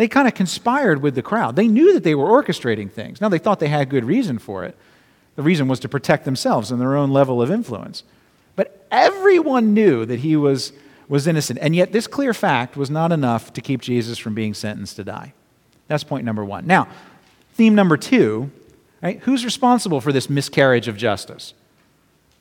They 0.01 0.09
kind 0.09 0.27
of 0.27 0.33
conspired 0.33 1.03
with 1.03 1.15
the 1.15 1.21
crowd. 1.21 1.57
They 1.57 1.69
knew 1.69 1.93
that 1.93 2.05
they 2.05 2.15
were 2.15 2.25
orchestrating 2.25 2.91
things. 2.91 3.21
Now, 3.21 3.29
they 3.29 3.37
thought 3.37 3.61
they 3.61 3.69
had 3.69 3.91
good 3.91 4.07
reason 4.07 4.39
for 4.39 4.65
it. 4.65 4.75
The 5.37 5.43
reason 5.43 5.69
was 5.69 5.79
to 5.81 5.91
protect 5.91 6.25
themselves 6.25 6.71
and 6.71 6.81
their 6.81 6.97
own 6.97 7.11
level 7.11 7.43
of 7.43 7.51
influence. 7.51 8.03
But 8.57 8.87
everyone 8.91 9.75
knew 9.75 10.07
that 10.07 10.21
he 10.21 10.37
was, 10.37 10.73
was 11.07 11.27
innocent. 11.27 11.59
And 11.61 11.77
yet, 11.77 11.93
this 11.93 12.07
clear 12.07 12.33
fact 12.33 12.79
was 12.79 12.89
not 12.89 13.13
enough 13.13 13.53
to 13.53 13.61
keep 13.61 13.83
Jesus 13.83 14.17
from 14.17 14.33
being 14.35 14.55
sentenced 14.55 14.97
to 14.97 15.05
die. 15.05 15.35
That's 15.87 16.03
point 16.03 16.25
number 16.25 16.47
one. 16.47 16.67
Now, 16.67 16.89
theme 17.53 17.75
number 17.75 17.99
two 17.99 18.51
right, 19.03 19.19
who's 19.25 19.45
responsible 19.45 20.01
for 20.01 20.15
this 20.15 20.31
miscarriage 20.31 20.89
of 20.89 20.97
justice? 20.97 21.53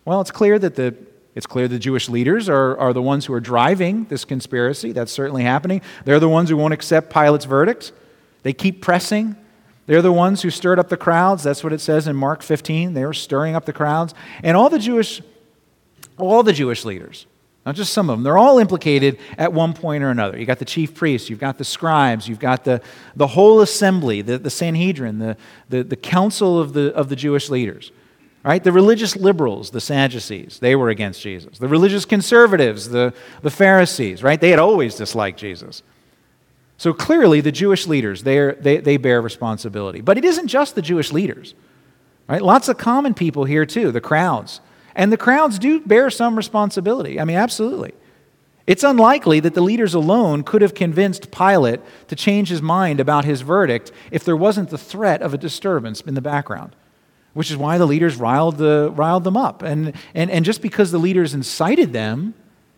Well, 0.05 0.21
it's 0.21 0.31
clear 0.31 0.59
that 0.59 0.75
the 0.75 0.95
it's 1.35 1.45
clear 1.45 1.67
the 1.67 1.79
Jewish 1.79 2.09
leaders 2.09 2.49
are, 2.49 2.77
are 2.77 2.93
the 2.93 3.01
ones 3.01 3.25
who 3.25 3.33
are 3.33 3.39
driving 3.39 4.05
this 4.05 4.25
conspiracy. 4.25 4.91
That's 4.91 5.11
certainly 5.11 5.43
happening. 5.43 5.81
They're 6.05 6.19
the 6.19 6.29
ones 6.29 6.49
who 6.49 6.57
won't 6.57 6.73
accept 6.73 7.11
Pilate's 7.11 7.45
verdict. 7.45 7.91
They 8.43 8.53
keep 8.53 8.81
pressing. 8.81 9.35
They're 9.85 10.01
the 10.01 10.11
ones 10.11 10.41
who 10.41 10.49
stirred 10.49 10.79
up 10.79 10.89
the 10.89 10.97
crowds. 10.97 11.43
That's 11.43 11.63
what 11.63 11.73
it 11.73 11.81
says 11.81 12.07
in 12.07 12.15
Mark 12.15 12.41
15. 12.41 12.93
They 12.93 13.05
were 13.05 13.13
stirring 13.13 13.55
up 13.55 13.65
the 13.65 13.73
crowds. 13.73 14.13
And 14.43 14.57
all 14.57 14.69
the 14.69 14.79
Jewish, 14.79 15.21
all 16.17 16.43
the 16.43 16.53
Jewish 16.53 16.85
leaders, 16.85 17.25
not 17.65 17.75
just 17.75 17.93
some 17.93 18.09
of 18.09 18.17
them, 18.17 18.23
they're 18.23 18.37
all 18.37 18.57
implicated 18.57 19.19
at 19.37 19.53
one 19.53 19.73
point 19.73 20.03
or 20.03 20.09
another. 20.09 20.37
You've 20.37 20.47
got 20.47 20.59
the 20.59 20.65
chief 20.65 20.95
priests, 20.95 21.29
you've 21.29 21.39
got 21.39 21.57
the 21.57 21.63
scribes, 21.63 22.27
you've 22.27 22.39
got 22.39 22.63
the, 22.63 22.81
the 23.15 23.27
whole 23.27 23.61
assembly, 23.61 24.21
the, 24.21 24.37
the 24.37 24.49
Sanhedrin, 24.49 25.19
the, 25.19 25.37
the, 25.69 25.83
the 25.83 25.95
council 25.95 26.59
of 26.59 26.73
the, 26.73 26.93
of 26.95 27.09
the 27.09 27.15
Jewish 27.15 27.49
leaders. 27.49 27.91
Right? 28.49 28.63
The 28.63 28.71
religious 28.71 29.15
liberals, 29.15 29.69
the 29.69 29.79
Sadducees, 29.79 30.57
they 30.57 30.75
were 30.75 30.89
against 30.89 31.21
Jesus. 31.21 31.59
The 31.59 31.67
religious 31.67 32.03
conservatives, 32.03 32.89
the, 32.89 33.13
the 33.43 33.51
Pharisees, 33.51 34.23
right? 34.23 34.41
They 34.41 34.49
had 34.49 34.57
always 34.57 34.95
disliked 34.95 35.37
Jesus. 35.37 35.83
So 36.75 36.91
clearly, 36.91 37.41
the 37.41 37.51
Jewish 37.51 37.85
leaders, 37.85 38.23
they, 38.23 38.55
they, 38.59 38.77
they 38.77 38.97
bear 38.97 39.21
responsibility. 39.21 40.01
But 40.01 40.17
it 40.17 40.25
isn't 40.25 40.47
just 40.47 40.73
the 40.73 40.81
Jewish 40.81 41.11
leaders, 41.11 41.53
right? 42.27 42.41
Lots 42.41 42.69
of 42.69 42.79
common 42.79 43.13
people 43.13 43.45
here, 43.45 43.67
too, 43.67 43.91
the 43.91 44.01
crowds. 44.01 44.61
And 44.95 45.13
the 45.13 45.17
crowds 45.17 45.59
do 45.59 45.81
bear 45.81 46.09
some 46.09 46.35
responsibility. 46.35 47.19
I 47.19 47.25
mean, 47.25 47.37
absolutely. 47.37 47.93
It's 48.65 48.83
unlikely 48.83 49.41
that 49.41 49.53
the 49.53 49.61
leaders 49.61 49.93
alone 49.93 50.41
could 50.41 50.63
have 50.63 50.73
convinced 50.73 51.29
Pilate 51.29 51.81
to 52.07 52.15
change 52.15 52.49
his 52.49 52.63
mind 52.63 52.99
about 52.99 53.25
his 53.25 53.41
verdict 53.41 53.91
if 54.09 54.23
there 54.23 54.35
wasn't 54.35 54.71
the 54.71 54.77
threat 54.79 55.21
of 55.21 55.35
a 55.35 55.37
disturbance 55.37 56.01
in 56.01 56.15
the 56.15 56.19
background 56.19 56.75
which 57.33 57.51
is 57.51 57.57
why 57.57 57.77
the 57.77 57.85
leaders 57.85 58.15
riled, 58.15 58.57
the, 58.57 58.91
riled 58.95 59.23
them 59.23 59.37
up. 59.37 59.61
And, 59.61 59.93
and, 60.13 60.31
and 60.31 60.43
just 60.43 60.61
because 60.61 60.91
the 60.91 60.97
leaders 60.97 61.33
incited 61.33 61.93
them 61.93 62.33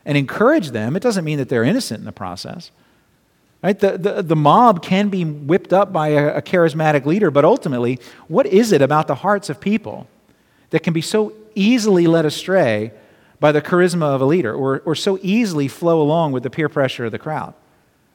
and 0.06 0.18
encouraged 0.18 0.74
them, 0.74 0.96
it 0.96 1.02
doesn't 1.02 1.24
mean 1.24 1.38
that 1.38 1.50
they're 1.50 1.64
innocent 1.64 2.00
in 2.00 2.06
the 2.06 2.12
process. 2.12 2.72
Right? 3.64 3.78
The, 3.78 3.98
the, 3.98 4.22
the 4.24 4.36
mob 4.36 4.82
can 4.82 5.10
be 5.10 5.24
whipped 5.24 5.72
up 5.72 5.94
by 5.94 6.10
a, 6.10 6.38
a 6.38 6.42
charismatic 6.42 7.06
leader, 7.06 7.30
but 7.30 7.46
ultimately, 7.46 8.00
what 8.28 8.46
is 8.48 8.72
it 8.72 8.82
about 8.82 9.08
the 9.08 9.16
hearts 9.16 9.50
of 9.50 9.62
people 9.62 10.08
that 10.72 10.82
can 10.82 10.94
be 10.94 11.02
so 11.02 11.34
easily 11.54 12.08
led 12.08 12.26
astray 12.26 12.92
by 13.40 13.52
the 13.52 13.62
charisma 13.62 14.04
of 14.04 14.22
a 14.22 14.26
leader 14.26 14.54
or, 14.54 14.80
or 14.80 14.96
so 14.96 15.20
easily 15.22 15.68
flow 15.68 16.02
along 16.02 16.32
with 16.32 16.44
the 16.44 16.50
peer 16.50 16.70
pressure 16.70 17.06
of 17.06 17.12
the 17.12 17.20
crowd? 17.20 17.54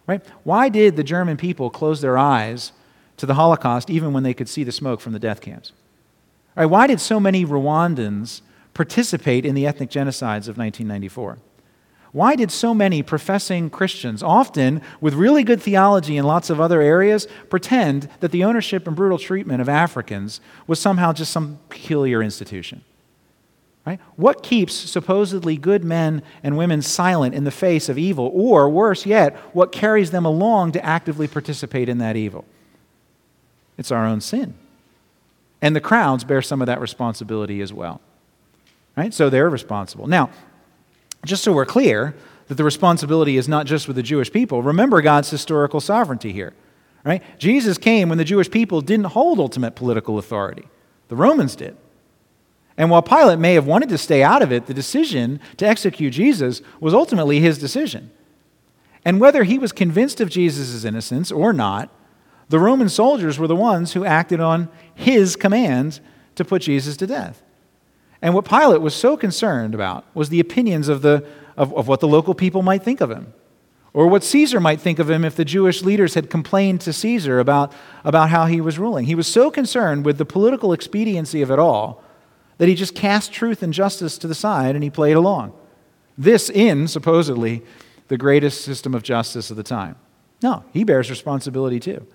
Right? 0.06 0.24
Why 0.44 0.68
did 0.68 0.96
the 0.96 1.04
German 1.04 1.36
people 1.36 1.70
close 1.70 2.00
their 2.00 2.18
eyes 2.18 2.72
to 3.16 3.26
the 3.26 3.34
Holocaust 3.34 3.88
even 3.88 4.12
when 4.12 4.22
they 4.22 4.34
could 4.34 4.48
see 4.48 4.64
the 4.64 4.72
smoke 4.72 5.00
from 5.00 5.12
the 5.12 5.18
death 5.18 5.40
camps? 5.40 5.72
Why 6.64 6.86
did 6.86 7.00
so 7.00 7.20
many 7.20 7.44
Rwandans 7.44 8.40
participate 8.72 9.44
in 9.44 9.54
the 9.54 9.66
ethnic 9.66 9.90
genocides 9.90 10.48
of 10.48 10.56
1994? 10.56 11.38
Why 12.12 12.34
did 12.34 12.50
so 12.50 12.72
many 12.72 13.02
professing 13.02 13.68
Christians, 13.68 14.22
often 14.22 14.80
with 15.02 15.12
really 15.12 15.44
good 15.44 15.60
theology 15.60 16.16
in 16.16 16.24
lots 16.24 16.48
of 16.48 16.60
other 16.60 16.80
areas, 16.80 17.28
pretend 17.50 18.08
that 18.20 18.32
the 18.32 18.42
ownership 18.42 18.86
and 18.86 18.96
brutal 18.96 19.18
treatment 19.18 19.60
of 19.60 19.68
Africans 19.68 20.40
was 20.66 20.80
somehow 20.80 21.12
just 21.12 21.30
some 21.30 21.58
peculiar 21.68 22.22
institution? 22.22 22.82
Right? 23.84 24.00
What 24.16 24.42
keeps 24.42 24.72
supposedly 24.74 25.58
good 25.58 25.84
men 25.84 26.22
and 26.42 26.56
women 26.56 26.80
silent 26.80 27.34
in 27.34 27.44
the 27.44 27.50
face 27.50 27.90
of 27.90 27.98
evil? 27.98 28.30
Or, 28.32 28.68
worse 28.70 29.04
yet, 29.04 29.36
what 29.52 29.70
carries 29.70 30.10
them 30.10 30.24
along 30.24 30.72
to 30.72 30.84
actively 30.84 31.28
participate 31.28 31.88
in 31.88 31.98
that 31.98 32.16
evil? 32.16 32.46
It's 33.76 33.92
our 33.92 34.06
own 34.06 34.22
sin. 34.22 34.54
And 35.62 35.74
the 35.74 35.80
crowds 35.80 36.24
bear 36.24 36.42
some 36.42 36.60
of 36.60 36.66
that 36.66 36.80
responsibility 36.80 37.60
as 37.60 37.72
well. 37.72 38.00
Right? 38.96 39.12
So 39.12 39.30
they're 39.30 39.50
responsible. 39.50 40.06
Now, 40.06 40.30
just 41.24 41.42
so 41.42 41.52
we're 41.52 41.66
clear 41.66 42.14
that 42.48 42.54
the 42.54 42.64
responsibility 42.64 43.36
is 43.36 43.48
not 43.48 43.66
just 43.66 43.86
with 43.86 43.96
the 43.96 44.02
Jewish 44.02 44.32
people, 44.32 44.62
remember 44.62 45.00
God's 45.02 45.30
historical 45.30 45.80
sovereignty 45.80 46.32
here. 46.32 46.54
Right? 47.04 47.22
Jesus 47.38 47.78
came 47.78 48.08
when 48.08 48.18
the 48.18 48.24
Jewish 48.24 48.50
people 48.50 48.80
didn't 48.80 49.06
hold 49.06 49.38
ultimate 49.38 49.76
political 49.76 50.18
authority. 50.18 50.68
The 51.08 51.16
Romans 51.16 51.54
did. 51.54 51.76
And 52.76 52.90
while 52.90 53.02
Pilate 53.02 53.38
may 53.38 53.54
have 53.54 53.66
wanted 53.66 53.88
to 53.90 53.98
stay 53.98 54.22
out 54.22 54.42
of 54.42 54.52
it, 54.52 54.66
the 54.66 54.74
decision 54.74 55.40
to 55.56 55.66
execute 55.66 56.12
Jesus 56.12 56.60
was 56.80 56.92
ultimately 56.92 57.40
his 57.40 57.58
decision. 57.58 58.10
And 59.04 59.20
whether 59.20 59.44
he 59.44 59.58
was 59.58 59.72
convinced 59.72 60.20
of 60.20 60.28
Jesus' 60.28 60.84
innocence 60.84 61.30
or 61.30 61.52
not, 61.52 61.90
the 62.48 62.58
Roman 62.58 62.88
soldiers 62.88 63.38
were 63.38 63.48
the 63.48 63.56
ones 63.56 63.92
who 63.92 64.04
acted 64.04 64.40
on 64.40 64.68
his 64.94 65.36
command 65.36 66.00
to 66.36 66.44
put 66.44 66.62
Jesus 66.62 66.96
to 66.98 67.06
death. 67.06 67.42
And 68.22 68.34
what 68.34 68.48
Pilate 68.48 68.80
was 68.80 68.94
so 68.94 69.16
concerned 69.16 69.74
about 69.74 70.04
was 70.14 70.28
the 70.28 70.40
opinions 70.40 70.88
of, 70.88 71.02
the, 71.02 71.26
of, 71.56 71.74
of 71.74 71.88
what 71.88 72.00
the 72.00 72.08
local 72.08 72.34
people 72.34 72.62
might 72.62 72.82
think 72.82 73.00
of 73.00 73.10
him, 73.10 73.32
or 73.92 74.06
what 74.06 74.24
Caesar 74.24 74.60
might 74.60 74.80
think 74.80 74.98
of 74.98 75.10
him 75.10 75.24
if 75.24 75.36
the 75.36 75.44
Jewish 75.44 75.82
leaders 75.82 76.14
had 76.14 76.30
complained 76.30 76.80
to 76.82 76.92
Caesar 76.92 77.40
about, 77.40 77.72
about 78.04 78.30
how 78.30 78.46
he 78.46 78.60
was 78.60 78.78
ruling. 78.78 79.06
He 79.06 79.14
was 79.14 79.26
so 79.26 79.50
concerned 79.50 80.04
with 80.04 80.18
the 80.18 80.24
political 80.24 80.72
expediency 80.72 81.42
of 81.42 81.50
it 81.50 81.58
all 81.58 82.02
that 82.58 82.68
he 82.68 82.74
just 82.74 82.94
cast 82.94 83.32
truth 83.32 83.62
and 83.62 83.72
justice 83.72 84.18
to 84.18 84.26
the 84.26 84.34
side 84.34 84.74
and 84.74 84.84
he 84.84 84.90
played 84.90 85.16
along. 85.16 85.52
This 86.16 86.48
in, 86.48 86.88
supposedly, 86.88 87.62
the 88.08 88.16
greatest 88.16 88.62
system 88.62 88.94
of 88.94 89.02
justice 89.02 89.50
of 89.50 89.56
the 89.56 89.62
time. 89.62 89.96
No, 90.42 90.64
he 90.72 90.84
bears 90.84 91.10
responsibility 91.10 91.80
too. 91.80 92.06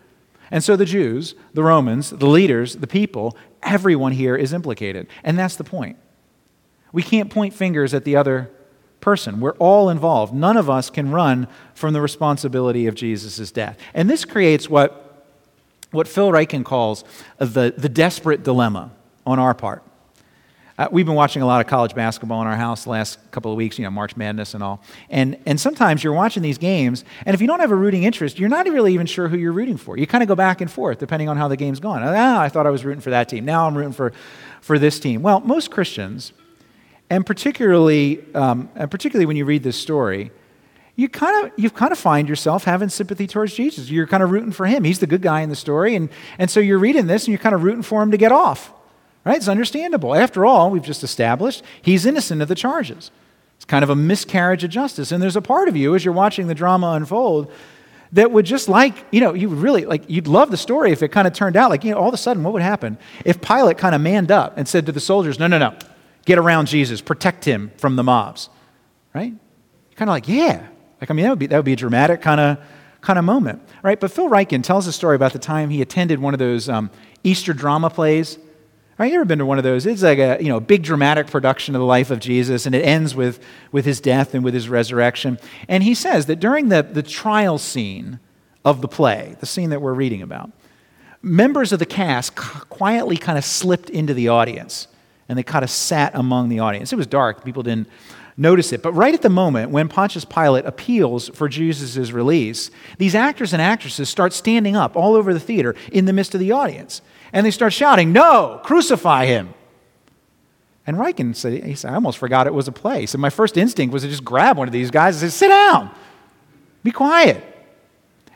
And 0.52 0.64
so 0.64 0.76
the 0.76 0.86
Jews, 0.86 1.34
the 1.54 1.64
Romans, 1.64 2.10
the 2.10 2.28
leaders, 2.28 2.76
the 2.76 2.88
people, 2.88 3.38
everyone 3.64 4.12
here 4.12 4.36
is 4.36 4.54
implicated. 4.54 5.08
And 5.24 5.40
that's 5.40 5.56
the 5.56 5.64
point. 5.64 5.98
We 6.92 7.02
can't 7.02 7.32
point 7.32 7.54
fingers 7.54 7.94
at 7.94 8.04
the 8.04 8.18
other 8.18 8.52
person. 9.00 9.40
We're 9.40 9.54
all 9.54 9.90
involved. 9.90 10.34
None 10.34 10.58
of 10.58 10.70
us 10.70 10.90
can 10.90 11.12
run 11.12 11.48
from 11.74 11.94
the 11.94 12.02
responsibility 12.02 12.86
of 12.86 12.96
Jesus' 12.96 13.52
death. 13.52 13.78
And 13.94 14.10
this 14.10 14.26
creates 14.26 14.70
what, 14.70 15.26
what 15.92 16.08
Phil 16.08 16.30
Ryken 16.30 16.66
calls 16.66 17.04
the, 17.40 17.74
the 17.76 17.90
desperate 17.90 18.44
dilemma 18.44 18.92
on 19.26 19.40
our 19.40 19.54
part. 19.54 19.84
Uh, 20.82 20.88
we've 20.92 21.06
been 21.06 21.14
watching 21.14 21.44
a 21.44 21.46
lot 21.46 21.62
of 21.62 21.68
college 21.68 21.94
basketball 21.94 22.42
in 22.42 22.48
our 22.48 22.56
house 22.56 22.86
the 22.86 22.90
last 22.90 23.20
couple 23.30 23.52
of 23.52 23.56
weeks, 23.56 23.78
you 23.78 23.84
know, 23.84 23.92
March 23.92 24.18
Madness 24.18 24.56
and 24.56 24.64
all. 24.64 24.82
And, 25.12 25.38
and 25.46 25.60
sometimes 25.60 26.04
you're 26.04 26.12
watching 26.12 26.42
these 26.42 26.58
games, 26.58 27.06
and 27.24 27.36
if 27.36 27.42
you 27.42 27.46
don't 27.46 27.60
have 27.60 27.70
a 27.70 27.76
rooting 27.76 28.02
interest, 28.02 28.40
you're 28.40 28.50
not 28.50 28.66
really 28.66 28.92
even 28.96 29.06
sure 29.06 29.28
who 29.28 29.38
you're 29.38 29.52
rooting 29.52 29.78
for. 29.78 29.96
You 29.96 30.08
kind 30.08 30.24
of 30.24 30.28
go 30.28 30.34
back 30.34 30.60
and 30.60 30.72
forth 30.72 30.98
depending 30.98 31.30
on 31.30 31.38
how 31.38 31.48
the 31.48 31.56
game's 31.56 31.80
going. 31.80 32.02
Ah, 32.02 32.42
I 32.42 32.50
thought 32.50 32.66
I 32.66 32.72
was 32.72 32.84
rooting 32.84 33.00
for 33.00 33.12
that 33.12 33.30
team. 33.30 33.46
Now 33.46 33.68
I'm 33.68 33.78
rooting 33.78 33.94
for, 33.94 34.12
for 34.60 34.80
this 34.80 35.00
team. 35.00 35.22
Well, 35.22 35.42
most 35.42 35.70
Christians, 35.70 36.34
and 37.12 37.28
particularly, 37.28 38.26
um, 38.34 38.68
and 38.74 38.90
particularly 38.90 39.28
when 39.28 39.38
you 39.38 39.46
read 39.46 39.62
this 39.62 39.78
story, 39.78 40.32
you 40.96 41.10
kind 41.10 41.46
of 41.46 41.52
you 41.58 41.70
kind 41.70 41.92
of 41.92 42.00
find 42.00 42.28
yourself 42.28 42.64
having 42.64 42.90
sympathy 42.90 43.28
towards 43.28 43.54
Jesus. 43.54 43.92
You're 43.92 44.08
kind 44.08 44.24
of 44.24 44.32
rooting 44.32 44.52
for 44.52 44.66
him. 44.66 44.84
He's 44.84 44.98
the 44.98 45.06
good 45.06 45.22
guy 45.22 45.42
in 45.42 45.50
the 45.50 45.56
story, 45.56 45.94
and, 45.94 46.10
and 46.40 46.50
so 46.50 46.60
you're 46.60 46.80
reading 46.80 47.06
this 47.06 47.26
and 47.26 47.34
you're 47.34 47.38
kind 47.38 47.54
of 47.54 47.62
rooting 47.62 47.84
for 47.84 48.02
him 48.02 48.10
to 48.10 48.18
get 48.18 48.32
off. 48.32 48.74
Right? 49.24 49.38
It's 49.38 49.48
understandable. 49.48 50.16
After 50.16 50.46
all, 50.46 50.72
we've 50.72 50.84
just 50.84 51.04
established 51.04 51.64
he's 51.82 52.06
innocent 52.06 52.42
of 52.42 52.48
the 52.48 52.56
charges. 52.56 53.12
It's 53.56 53.66
kind 53.66 53.84
of 53.84 53.92
a 53.92 53.96
miscarriage 53.96 54.64
of 54.64 54.72
justice. 54.72 55.12
And 55.12 55.22
there's 55.22 55.36
a 55.36 55.42
part 55.42 55.68
of 55.68 55.78
you 55.78 55.94
as 55.96 56.04
you're 56.04 56.14
watching 56.14 56.48
the 56.48 56.56
drama 56.56 56.94
unfold 56.94 57.52
that 58.14 58.32
would 58.32 58.46
just 58.46 58.68
like, 58.68 59.06
you 59.12 59.22
know, 59.22 59.34
you 59.34 59.50
would 59.50 59.60
really 59.60 59.86
like, 59.86 60.04
you'd 60.10 60.28
love 60.28 60.50
the 60.50 60.58
story 60.58 60.92
if 60.92 61.04
it 61.04 61.10
kind 61.10 61.28
of 61.28 61.34
turned 61.34 61.56
out 61.56 61.70
like, 61.70 61.84
you 61.84 61.92
know, 61.92 61.98
all 61.98 62.08
of 62.08 62.14
a 62.14 62.18
sudden, 62.18 62.44
what 62.44 62.54
would 62.54 62.64
happen 62.64 62.98
if 63.24 63.40
Pilate 63.40 63.78
kind 63.78 63.94
of 63.94 64.02
manned 64.02 64.32
up 64.32 64.58
and 64.58 64.68
said 64.68 64.86
to 64.88 64.92
the 64.92 65.00
soldiers, 65.00 65.40
no, 65.40 65.48
no, 65.48 65.58
no, 65.58 65.76
get 66.26 66.38
around 66.38 66.68
Jesus, 66.68 67.02
protect 67.02 67.46
him 67.46 67.72
from 67.78 67.96
the 67.96 68.04
mobs, 68.04 68.50
right? 69.14 69.34
Kind 69.96 70.10
of 70.10 70.14
like, 70.14 70.28
yeah. 70.28 70.68
Like, 71.00 71.10
I 71.10 71.14
mean, 71.14 71.24
that 71.24 71.30
would 71.30 71.40
be, 71.40 71.48
that 71.48 71.58
would 71.58 71.66
be 71.66 71.74
a 71.74 71.78
dramatic 71.78 72.22
kind 72.22 72.42
of 72.42 72.58
kind 73.02 73.18
of 73.18 73.26
moment, 73.26 73.62
right? 73.82 74.00
But 74.00 74.12
Phil 74.12 74.30
Ryken 74.30 74.64
tells 74.64 74.86
a 74.86 74.94
story 74.94 75.16
about 75.16 75.34
the 75.34 75.40
time 75.40 75.70
he 75.70 75.82
attended 75.82 76.20
one 76.20 76.34
of 76.34 76.40
those 76.40 76.70
um, 76.70 76.92
Easter 77.24 77.54
drama 77.54 77.90
plays 77.90 78.38
Right? 79.02 79.12
You 79.12 79.18
ever 79.18 79.26
been 79.26 79.40
to 79.40 79.48
one 79.48 79.58
of 79.58 79.64
those? 79.64 79.88
It's 79.88 80.04
like 80.04 80.20
a 80.20 80.38
you 80.40 80.50
know, 80.50 80.60
big 80.60 80.84
dramatic 80.84 81.26
production 81.26 81.74
of 81.74 81.80
the 81.80 81.88
life 81.88 82.12
of 82.12 82.20
Jesus, 82.20 82.68
and 82.68 82.76
it 82.76 82.86
ends 82.86 83.16
with, 83.16 83.44
with 83.72 83.84
his 83.84 84.00
death 84.00 84.36
and 84.36 84.44
with 84.44 84.54
his 84.54 84.70
resurrection. 84.70 85.40
And 85.68 85.82
he 85.82 85.96
says 85.96 86.28
that 86.28 86.36
during 86.36 86.70
the, 86.70 86.84
the 86.84 87.02
trial 87.02 87.58
scene 87.58 88.20
of 88.64 88.82
the 88.82 88.88
play, 88.88 89.38
the 89.40 89.48
scene 89.48 89.72
that 89.72 89.82
we're 89.82 89.96
reading 89.96 90.22
about, 90.22 90.52
members 91.24 91.72
of 91.72 91.80
the 91.80 91.86
cast 91.88 92.36
quietly 92.36 93.18
kind 93.18 93.40
of 93.40 93.44
slipped 93.44 93.90
into 93.90 94.14
the 94.14 94.28
audience, 94.28 94.88
and 95.28 95.36
they 95.36 95.42
kind 95.42 95.64
of 95.64 95.72
sat 95.72 96.14
among 96.14 96.50
the 96.50 96.60
audience. 96.60 96.94
It 96.94 96.98
was 96.98 97.08
dark, 97.08 97.44
people 97.44 97.64
didn't 97.64 97.88
notice 98.38 98.72
it. 98.72 98.84
But 98.84 98.94
right 98.94 99.16
at 99.16 99.24
the 99.24 99.30
moment 99.30 99.72
when 99.72 99.88
Pontius 99.88 100.26
Pilate 100.26 100.68
appeals 100.68 101.30
for 101.30 101.50
Jesus' 101.50 102.12
release, 102.12 102.70
these 103.00 103.16
actors 103.16 103.52
and 103.52 103.64
actresses 103.64 104.10
start 104.10 104.32
standing 104.32 104.76
up 104.76 104.96
all 104.96 105.16
over 105.16 105.34
the 105.34 105.40
theater 105.40 105.76
in 105.92 106.06
the 106.06 106.14
midst 106.14 106.36
of 106.36 106.40
the 106.40 106.52
audience 106.52 107.02
and 107.34 107.46
they 107.46 107.52
start 107.52 107.74
shouting, 107.74 108.12
No, 108.12 108.60
crucify 108.64 109.26
him. 109.26 109.54
And 110.88 110.98
Ryken 110.98 111.36
said, 111.36 111.64
he 111.64 111.76
said, 111.76 111.92
I 111.92 111.96
almost 111.96 112.18
forgot 112.18 112.48
it 112.48 112.54
was 112.54 112.68
a 112.68 112.72
play. 112.72 113.06
So 113.06 113.18
my 113.18 113.30
first 113.30 113.56
instinct 113.56 113.94
was 113.94 114.04
to 114.04 114.10
just 114.10 114.26
grab 114.26 114.58
one 114.58 114.68
of 114.68 114.72
these 114.72 114.90
guys 114.90 115.22
and 115.22 115.32
say, 115.32 115.38
sit 115.38 115.50
down, 115.50 115.92
be 116.84 116.92
quiet. 116.92 117.44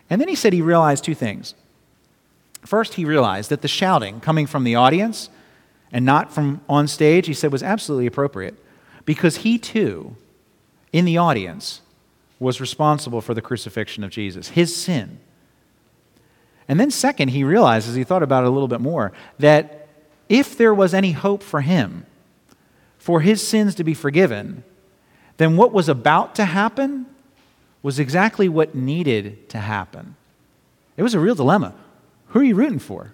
And 0.09 0.21
then 0.21 0.27
he 0.27 0.35
said 0.35 0.53
he 0.53 0.61
realized 0.61 1.03
two 1.03 1.15
things. 1.15 1.55
First, 2.61 2.95
he 2.95 3.05
realized 3.05 3.49
that 3.49 3.61
the 3.61 3.67
shouting 3.67 4.19
coming 4.19 4.45
from 4.45 4.63
the 4.63 4.75
audience 4.75 5.29
and 5.91 6.05
not 6.05 6.33
from 6.33 6.61
on 6.69 6.87
stage, 6.87 7.27
he 7.27 7.33
said, 7.33 7.51
was 7.51 7.63
absolutely 7.63 8.05
appropriate 8.05 8.55
because 9.05 9.37
he 9.37 9.57
too, 9.57 10.15
in 10.93 11.05
the 11.05 11.17
audience, 11.17 11.81
was 12.39 12.61
responsible 12.61 13.21
for 13.21 13.33
the 13.33 13.41
crucifixion 13.41 14.03
of 14.03 14.11
Jesus, 14.11 14.49
his 14.49 14.75
sin. 14.75 15.19
And 16.67 16.79
then, 16.79 16.91
second, 16.91 17.29
he 17.29 17.43
realized, 17.43 17.87
as 17.87 17.95
he 17.95 18.03
thought 18.03 18.23
about 18.23 18.43
it 18.43 18.47
a 18.47 18.51
little 18.51 18.67
bit 18.67 18.81
more, 18.81 19.11
that 19.39 19.87
if 20.29 20.57
there 20.57 20.73
was 20.73 20.93
any 20.93 21.11
hope 21.11 21.43
for 21.43 21.61
him, 21.61 22.05
for 22.97 23.21
his 23.21 23.45
sins 23.45 23.75
to 23.75 23.83
be 23.83 23.93
forgiven, 23.93 24.63
then 25.37 25.57
what 25.57 25.71
was 25.71 25.87
about 25.87 26.33
to 26.35 26.45
happen 26.45 27.05
was 27.83 27.99
exactly 27.99 28.49
what 28.49 28.73
needed 28.73 29.47
to 29.49 29.59
happen. 29.59 30.15
It 30.97 31.03
was 31.03 31.13
a 31.13 31.19
real 31.19 31.35
dilemma. 31.35 31.75
Who 32.29 32.39
are 32.39 32.43
you 32.43 32.55
rooting 32.55 32.79
for? 32.79 33.11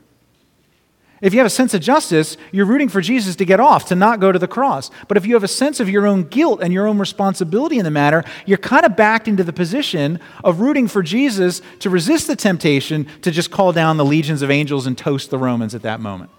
If 1.22 1.34
you 1.34 1.40
have 1.40 1.48
a 1.48 1.52
sense 1.52 1.76
of 1.76 1.82
justice, 1.82 2.36
you're 2.52 2.66
rooting 2.66 2.90
for 2.90 3.00
Jesus 3.00 3.36
to 3.36 3.46
get 3.46 3.60
off, 3.60 3.86
to 3.86 3.96
not 3.96 4.20
go 4.20 4.32
to 4.32 4.40
the 4.40 4.48
cross. 4.48 4.90
But 5.08 5.18
if 5.18 5.26
you 5.26 5.36
have 5.36 5.44
a 5.44 5.48
sense 5.48 5.80
of 5.80 5.88
your 5.88 6.08
own 6.08 6.24
guilt 6.24 6.62
and 6.64 6.74
your 6.74 6.88
own 6.88 6.98
responsibility 6.98 7.78
in 7.78 7.86
the 7.86 7.92
matter, 7.92 8.24
you're 8.48 8.58
kind 8.58 8.86
of 8.86 8.96
backed 8.96 9.28
into 9.28 9.44
the 9.44 9.54
position 9.54 10.20
of 10.44 10.62
rooting 10.62 10.88
for 10.88 11.04
Jesus 11.04 11.62
to 11.80 11.92
resist 11.92 12.26
the 12.26 12.36
temptation 12.36 13.06
to 13.22 13.30
just 13.30 13.52
call 13.52 13.72
down 13.72 13.98
the 13.98 14.06
legions 14.06 14.42
of 14.42 14.50
angels 14.50 14.88
and 14.88 14.98
toast 14.98 15.30
the 15.30 15.38
Romans 15.38 15.76
at 15.76 15.84
that 15.84 16.00
moment. 16.00 16.32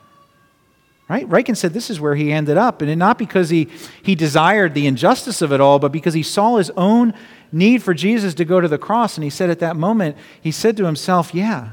Right? 1.09 1.29
Ryken 1.29 1.57
said 1.57 1.75
this 1.75 1.91
is 1.91 2.01
where 2.01 2.17
he 2.17 2.33
ended 2.33 2.57
up, 2.57 2.83
and 2.83 2.99
not 2.99 3.19
because 3.19 3.51
he, 3.51 3.69
he 4.03 4.17
desired 4.17 4.75
the 4.75 4.89
injustice 4.89 5.43
of 5.43 5.53
it 5.53 5.61
all, 5.61 5.79
but 5.79 5.93
because 5.93 6.15
he 6.15 6.23
saw 6.25 6.57
his 6.57 6.71
own 6.71 7.15
need 7.53 7.85
for 7.85 7.95
Jesus 7.95 8.35
to 8.35 8.45
go 8.45 8.61
to 8.61 8.67
the 8.67 8.79
cross. 8.79 9.17
And 9.17 9.23
he 9.23 9.31
said 9.31 9.49
at 9.49 9.61
that 9.61 9.77
moment, 9.77 10.17
he 10.41 10.51
said 10.51 10.77
to 10.79 10.87
himself, 10.87 11.35
Yeah, 11.35 11.73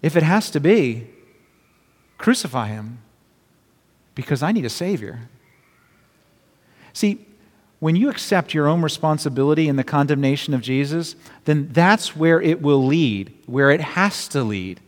if 0.00 0.16
it 0.16 0.22
has 0.22 0.50
to 0.52 0.60
be, 0.60 1.08
crucify 2.18 2.68
him 2.68 2.98
because 4.14 4.42
I 4.42 4.52
need 4.52 4.64
a 4.64 4.70
Savior. 4.70 5.20
See, 6.92 7.24
when 7.80 7.94
you 7.94 8.10
accept 8.10 8.52
your 8.52 8.66
own 8.66 8.82
responsibility 8.82 9.68
in 9.68 9.76
the 9.76 9.84
condemnation 9.84 10.52
of 10.52 10.60
Jesus, 10.60 11.14
then 11.44 11.68
that's 11.72 12.16
where 12.16 12.40
it 12.42 12.60
will 12.60 12.84
lead, 12.84 13.32
where 13.46 13.70
it 13.70 13.80
has 13.80 14.26
to 14.28 14.42
lead, 14.42 14.80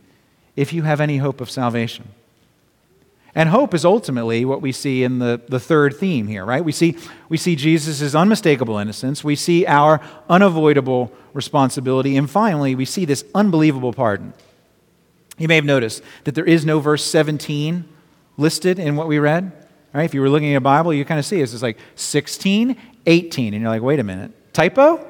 if 0.57 0.73
you 0.73 0.83
have 0.83 0.99
any 0.99 1.17
hope 1.17 1.39
of 1.39 1.49
salvation. 1.49 2.09
And 3.33 3.47
hope 3.47 3.73
is 3.73 3.85
ultimately 3.85 4.43
what 4.43 4.61
we 4.61 4.73
see 4.73 5.03
in 5.03 5.19
the, 5.19 5.39
the 5.47 5.59
third 5.59 5.95
theme 5.95 6.27
here, 6.27 6.43
right? 6.43 6.63
We 6.65 6.73
see, 6.73 6.97
we 7.29 7.37
see 7.37 7.55
Jesus' 7.55 8.13
unmistakable 8.13 8.77
innocence, 8.77 9.23
we 9.23 9.37
see 9.37 9.65
our 9.65 10.01
unavoidable 10.29 11.13
responsibility, 11.33 12.17
and 12.17 12.29
finally, 12.29 12.75
we 12.75 12.83
see 12.83 13.05
this 13.05 13.23
unbelievable 13.33 13.93
pardon. 13.93 14.33
You 15.41 15.47
may 15.47 15.55
have 15.55 15.65
noticed 15.65 16.03
that 16.25 16.35
there 16.35 16.45
is 16.45 16.65
no 16.65 16.79
verse 16.79 17.03
17 17.03 17.85
listed 18.37 18.77
in 18.77 18.95
what 18.95 19.07
we 19.07 19.17
read. 19.17 19.51
Right? 19.91 20.03
If 20.03 20.13
you 20.13 20.21
were 20.21 20.29
looking 20.29 20.53
at 20.53 20.57
a 20.57 20.61
Bible, 20.61 20.93
you 20.93 21.03
kind 21.03 21.19
of 21.19 21.25
see 21.25 21.39
it. 21.39 21.51
It's 21.51 21.63
like 21.63 21.79
16, 21.95 22.77
18. 23.07 23.53
And 23.55 23.61
you're 23.61 23.71
like, 23.71 23.81
wait 23.81 23.99
a 23.99 24.03
minute. 24.03 24.53
Typo? 24.53 25.03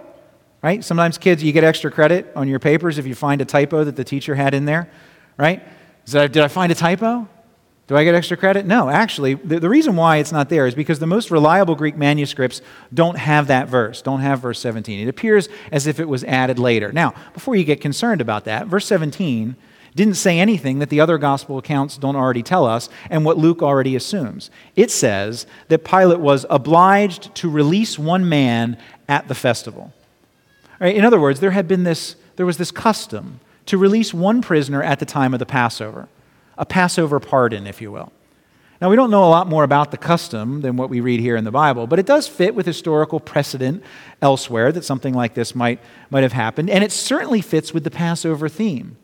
Right? 0.64 0.86
Sometimes 0.86 1.18
kids, 1.18 1.44
you 1.44 1.52
get 1.52 1.66
extra 1.66 1.92
credit 1.92 2.32
on 2.34 2.48
your 2.48 2.60
papers 2.60 2.98
if 2.98 3.06
you 3.06 3.14
find 3.14 3.42
a 3.42 3.46
typo 3.46 3.84
that 3.84 3.98
the 3.98 4.06
teacher 4.06 4.36
had 4.36 4.54
in 4.54 4.64
there. 4.64 4.90
Right? 5.36 5.62
That, 6.06 6.32
did 6.32 6.44
I 6.44 6.48
find 6.48 6.72
a 6.72 6.76
typo? 6.76 7.28
Do 7.88 7.98
I 7.98 8.06
get 8.06 8.16
extra 8.16 8.38
credit? 8.38 8.66
No, 8.66 8.88
actually, 8.88 9.34
the, 9.34 9.60
the, 9.60 9.68
reason 9.68 9.98
why 9.98 10.18
it's 10.18 10.32
not 10.32 10.48
there 10.48 10.66
is 10.66 10.74
because 10.74 11.00
the 11.00 11.08
most 11.08 11.30
reliable 11.30 11.76
Greek 11.76 11.98
manuscripts 11.98 12.62
don't 12.94 13.18
have 13.18 13.48
that 13.48 13.68
verse, 13.68 14.02
don't 14.02 14.22
have 14.22 14.40
verse 14.40 14.60
17. 14.60 15.02
It 15.06 15.10
appears 15.10 15.50
as 15.74 15.88
if 15.88 16.00
it 16.00 16.08
was 16.08 16.24
added 16.24 16.58
later. 16.58 16.94
Now, 16.94 17.14
before 17.34 17.58
you 17.58 17.66
get 17.66 17.82
concerned 17.82 18.22
about 18.22 18.46
that, 18.46 18.68
verse 18.68 18.86
17 18.86 19.58
didn't 19.96 20.16
say 20.16 20.40
anything 20.40 20.80
that 20.80 20.90
the 20.90 21.02
other 21.02 21.18
gospel 21.18 21.58
accounts 21.58 21.98
don't 21.98 22.16
already 22.16 22.44
tell 22.44 22.66
us 22.66 22.90
and 23.10 23.26
what 23.26 23.38
Luke 23.38 23.62
already 23.62 23.96
assumes. 23.96 24.50
It 24.76 24.90
says 24.90 25.46
that 25.68 25.84
Pilate 25.84 26.20
was 26.20 26.46
obliged 26.50 27.34
to 27.36 27.50
release 27.50 28.00
one 28.00 28.28
man 28.28 28.78
at 29.10 29.28
the 29.28 29.36
festival. 29.36 29.94
Right, 30.80 30.96
in 30.96 31.04
other 31.04 31.20
words, 31.20 31.40
there 31.40 31.52
had 31.52 31.68
been 31.68 31.84
this, 31.84 32.16
there 32.38 32.46
was 32.46 32.58
this 32.58 32.72
custom 32.72 33.40
to 33.66 33.78
release 33.78 34.14
one 34.14 34.42
prisoner 34.42 34.82
at 34.82 35.00
the 35.00 35.06
time 35.06 35.34
of 35.34 35.40
the 35.40 35.46
Passover, 35.46 36.08
a 36.58 36.66
Passover 36.66 37.20
pardon, 37.20 37.68
if 37.68 37.82
you 37.82 37.92
will. 37.92 38.12
Now, 38.82 38.90
we 38.90 38.96
don't 38.96 39.12
know 39.12 39.24
a 39.24 39.30
lot 39.30 39.48
more 39.48 39.64
about 39.64 39.92
the 39.92 39.98
custom 39.98 40.62
than 40.62 40.76
what 40.76 40.90
we 40.90 41.02
read 41.02 41.20
here 41.20 41.36
in 41.36 41.44
the 41.44 41.52
Bible, 41.52 41.86
but 41.86 42.00
it 42.00 42.08
does 42.08 42.28
fit 42.28 42.56
with 42.56 42.66
historical 42.66 43.20
precedent 43.20 43.84
elsewhere 44.24 44.72
that 44.72 44.84
something 44.84 45.14
like 45.14 45.36
this 45.36 45.54
might, 45.54 45.80
might 46.10 46.24
have 46.24 46.34
happened, 46.34 46.68
and 46.72 46.84
it 46.84 46.92
certainly 46.92 47.42
fits 47.42 47.76
with 47.76 47.84
the 47.84 47.92
Passover 47.92 48.50
theme. 48.50 48.98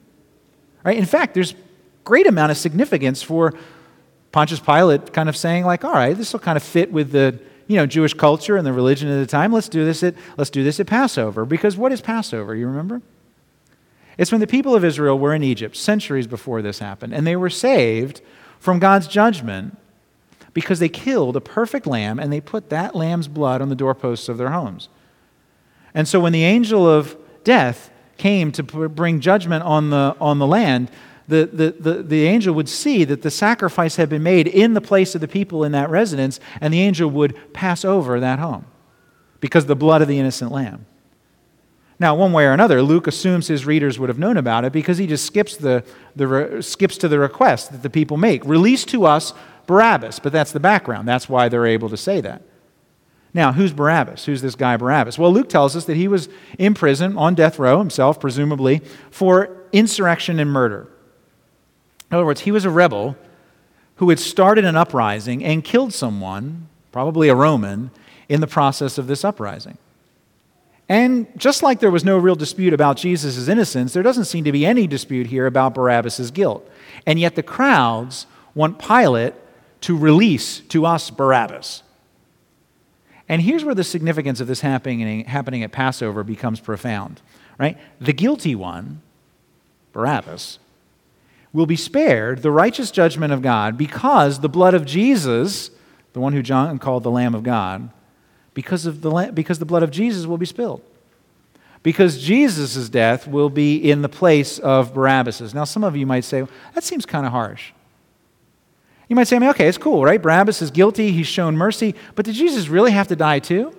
Right? 0.87 0.97
In 0.97 1.05
fact, 1.05 1.33
there's 1.33 1.53
great 2.05 2.27
amount 2.27 2.49
of 2.49 2.57
significance 2.57 3.21
for 3.21 3.53
Pontius 4.31 4.61
Pilate 4.61 5.11
kind 5.11 5.27
of 5.27 5.35
saying, 5.35 5.65
like, 5.65 5.83
all 5.83 5.91
right, 5.91 6.17
this 6.17 6.31
will 6.31 6.39
kind 6.39 6.55
of 6.55 6.63
fit 6.63 6.93
with 6.93 7.11
the 7.11 7.37
you 7.67 7.75
know, 7.75 7.85
Jewish 7.85 8.13
culture 8.13 8.55
and 8.55 8.65
the 8.65 8.71
religion 8.71 9.11
of 9.11 9.19
the 9.19 9.25
time. 9.25 9.51
Let's 9.51 9.67
do 9.67 9.83
this 9.83 10.01
at, 10.01 10.15
let's 10.37 10.49
do 10.49 10.63
this 10.63 10.79
at 10.79 10.87
Passover. 10.87 11.43
Because 11.43 11.75
what 11.75 11.91
is 11.91 11.99
Passover? 11.99 12.55
You 12.55 12.67
remember? 12.67 13.01
It's 14.17 14.31
when 14.31 14.39
the 14.39 14.47
people 14.47 14.75
of 14.75 14.85
Israel 14.85 15.19
were 15.19 15.33
in 15.33 15.43
Egypt 15.43 15.75
centuries 15.75 16.25
before 16.25 16.61
this 16.61 16.79
happened, 16.79 17.13
and 17.13 17.27
they 17.27 17.35
were 17.35 17.49
saved 17.49 18.21
from 18.57 18.79
God's 18.79 19.07
judgment 19.07 19.77
because 20.53 20.79
they 20.79 20.87
killed 20.87 21.35
a 21.35 21.41
perfect 21.41 21.85
lamb 21.85 22.17
and 22.17 22.31
they 22.31 22.39
put 22.39 22.69
that 22.69 22.95
lamb's 22.95 23.27
blood 23.27 23.61
on 23.61 23.67
the 23.67 23.75
doorposts 23.75 24.29
of 24.29 24.37
their 24.37 24.51
homes. 24.51 24.87
And 25.93 26.07
so 26.07 26.21
when 26.21 26.31
the 26.31 26.45
angel 26.45 26.87
of 26.87 27.17
death 27.43 27.91
came 28.17 28.51
to 28.53 28.63
bring 28.63 29.19
judgment 29.19 29.63
on 29.63 29.89
the, 29.89 30.15
on 30.19 30.39
the 30.39 30.47
land, 30.47 30.91
the, 31.27 31.45
the, 31.45 31.71
the, 31.71 32.03
the, 32.03 32.25
angel 32.25 32.53
would 32.55 32.69
see 32.69 33.03
that 33.03 33.21
the 33.21 33.31
sacrifice 33.31 33.97
had 33.97 34.07
been 34.09 34.23
made 34.23 34.47
in 34.47 34.73
the 34.73 34.81
place 34.81 35.13
of 35.13 35.19
the 35.19 35.27
people 35.27 35.63
in 35.63 35.73
that 35.73 35.89
residence, 35.89 36.39
and 36.61 36.73
the 36.73 36.79
angel 36.79 37.09
would 37.09 37.53
pass 37.53 37.83
over 37.83 38.19
that 38.19 38.39
home 38.39 38.65
because 39.41 39.65
the 39.65 39.75
blood 39.75 40.01
of 40.01 40.07
the 40.07 40.19
innocent 40.19 40.51
lamb. 40.51 40.85
Now, 41.99 42.15
one 42.15 42.31
way 42.31 42.45
or 42.45 42.51
another, 42.51 42.81
Luke 42.81 43.07
assumes 43.07 43.47
his 43.47 43.65
readers 43.65 43.97
would 43.97 44.09
have 44.09 44.19
known 44.19 44.37
about 44.37 44.65
it 44.65 44.71
because 44.71 44.97
he 44.99 45.07
just 45.07 45.25
skips, 45.25 45.57
the, 45.57 45.83
the, 46.15 46.59
skips 46.61 46.97
to 46.99 47.07
the 47.07 47.19
request 47.19 47.71
that 47.71 47.81
the 47.81 47.89
people 47.89 48.17
make 48.17 48.45
Release 48.45 48.85
to 48.85 49.05
us 49.05 49.33
Barabbas. 49.65 50.19
But 50.19 50.31
that's 50.31 50.51
the 50.51 50.59
background. 50.59 51.07
That's 51.07 51.27
why 51.27 51.49
they're 51.49 51.65
able 51.65 51.89
to 51.89 51.97
say 51.97 52.21
that. 52.21 52.43
Now, 53.37 53.51
who's 53.51 53.71
Barabbas? 53.71 54.25
Who's 54.25 54.41
this 54.41 54.55
guy 54.55 54.77
Barabbas? 54.77 55.19
Well, 55.19 55.31
Luke 55.31 55.47
tells 55.47 55.75
us 55.75 55.85
that 55.85 55.95
he 55.95 56.07
was 56.07 56.27
in 56.57 56.73
prison 56.73 57.15
on 57.15 57.35
death 57.35 57.59
row 57.59 57.77
himself, 57.77 58.19
presumably, 58.19 58.81
for 59.11 59.55
insurrection 59.71 60.39
and 60.39 60.51
murder. 60.51 60.87
In 62.09 62.15
other 62.17 62.25
words, 62.25 62.41
he 62.41 62.51
was 62.51 62.65
a 62.65 62.71
rebel 62.71 63.15
who 63.97 64.09
had 64.09 64.17
started 64.17 64.65
an 64.65 64.75
uprising 64.75 65.43
and 65.43 65.63
killed 65.63 65.93
someone, 65.93 66.67
probably 66.91 67.29
a 67.29 67.35
Roman, 67.35 67.91
in 68.27 68.41
the 68.41 68.47
process 68.47 68.97
of 68.97 69.05
this 69.05 69.23
uprising. 69.23 69.77
And 70.89 71.27
just 71.37 71.61
like 71.61 71.79
there 71.79 71.91
was 71.91 72.03
no 72.03 72.17
real 72.17 72.35
dispute 72.35 72.73
about 72.73 72.97
Jesus' 72.97 73.47
innocence, 73.47 73.93
there 73.93 74.01
doesn't 74.01 74.25
seem 74.25 74.45
to 74.45 74.51
be 74.51 74.65
any 74.65 74.87
dispute 74.87 75.27
here 75.27 75.45
about 75.45 75.75
Barabbas' 75.75 76.31
guilt. 76.31 76.67
And 77.05 77.19
yet 77.19 77.35
the 77.35 77.43
crowds 77.43 78.25
want 78.55 78.79
Pilate 78.79 79.35
to 79.81 79.95
release 79.95 80.61
to 80.61 80.87
us 80.87 81.11
Barabbas. 81.11 81.83
And 83.29 83.41
here's 83.41 83.65
where 83.65 83.75
the 83.75 83.83
significance 83.83 84.39
of 84.39 84.47
this 84.47 84.61
happening, 84.61 85.25
happening 85.25 85.63
at 85.63 85.71
Passover 85.71 86.23
becomes 86.23 86.59
profound, 86.59 87.21
right? 87.57 87.77
The 87.99 88.13
guilty 88.13 88.55
one, 88.55 89.01
Barabbas, 89.91 90.59
will 91.51 91.65
be 91.65 91.75
spared 91.75 92.41
the 92.41 92.51
righteous 92.51 92.91
judgment 92.91 93.33
of 93.33 93.41
God 93.41 93.77
because 93.77 94.39
the 94.39 94.49
blood 94.49 94.73
of 94.73 94.85
Jesus, 94.85 95.71
the 96.13 96.19
one 96.19 96.33
who 96.33 96.41
John 96.41 96.77
called 96.79 97.03
the 97.03 97.11
Lamb 97.11 97.35
of 97.35 97.43
God, 97.43 97.89
because, 98.53 98.85
of 98.85 99.01
the, 99.01 99.31
because 99.33 99.59
the 99.59 99.65
blood 99.65 99.83
of 99.83 99.91
Jesus 99.91 100.25
will 100.25 100.37
be 100.37 100.45
spilled. 100.45 100.81
Because 101.83 102.21
Jesus' 102.21 102.89
death 102.89 103.27
will 103.27 103.49
be 103.49 103.77
in 103.77 104.01
the 104.01 104.09
place 104.09 104.57
of 104.59 104.93
Barabbas's. 104.93 105.53
Now, 105.53 105.63
some 105.63 105.83
of 105.83 105.95
you 105.95 106.05
might 106.05 106.23
say, 106.23 106.45
that 106.73 106.83
seems 106.83 107.05
kind 107.05 107.25
of 107.25 107.31
harsh. 107.31 107.71
You 109.07 109.15
might 109.15 109.27
say, 109.27 109.37
I 109.37 109.39
mean, 109.39 109.49
okay, 109.51 109.67
it's 109.67 109.77
cool, 109.77 110.03
right? 110.03 110.21
Barabbas 110.21 110.61
is 110.61 110.71
guilty, 110.71 111.11
he's 111.11 111.27
shown 111.27 111.55
mercy, 111.55 111.95
but 112.15 112.25
did 112.25 112.35
Jesus 112.35 112.67
really 112.67 112.91
have 112.91 113.07
to 113.07 113.15
die 113.15 113.39
too? 113.39 113.73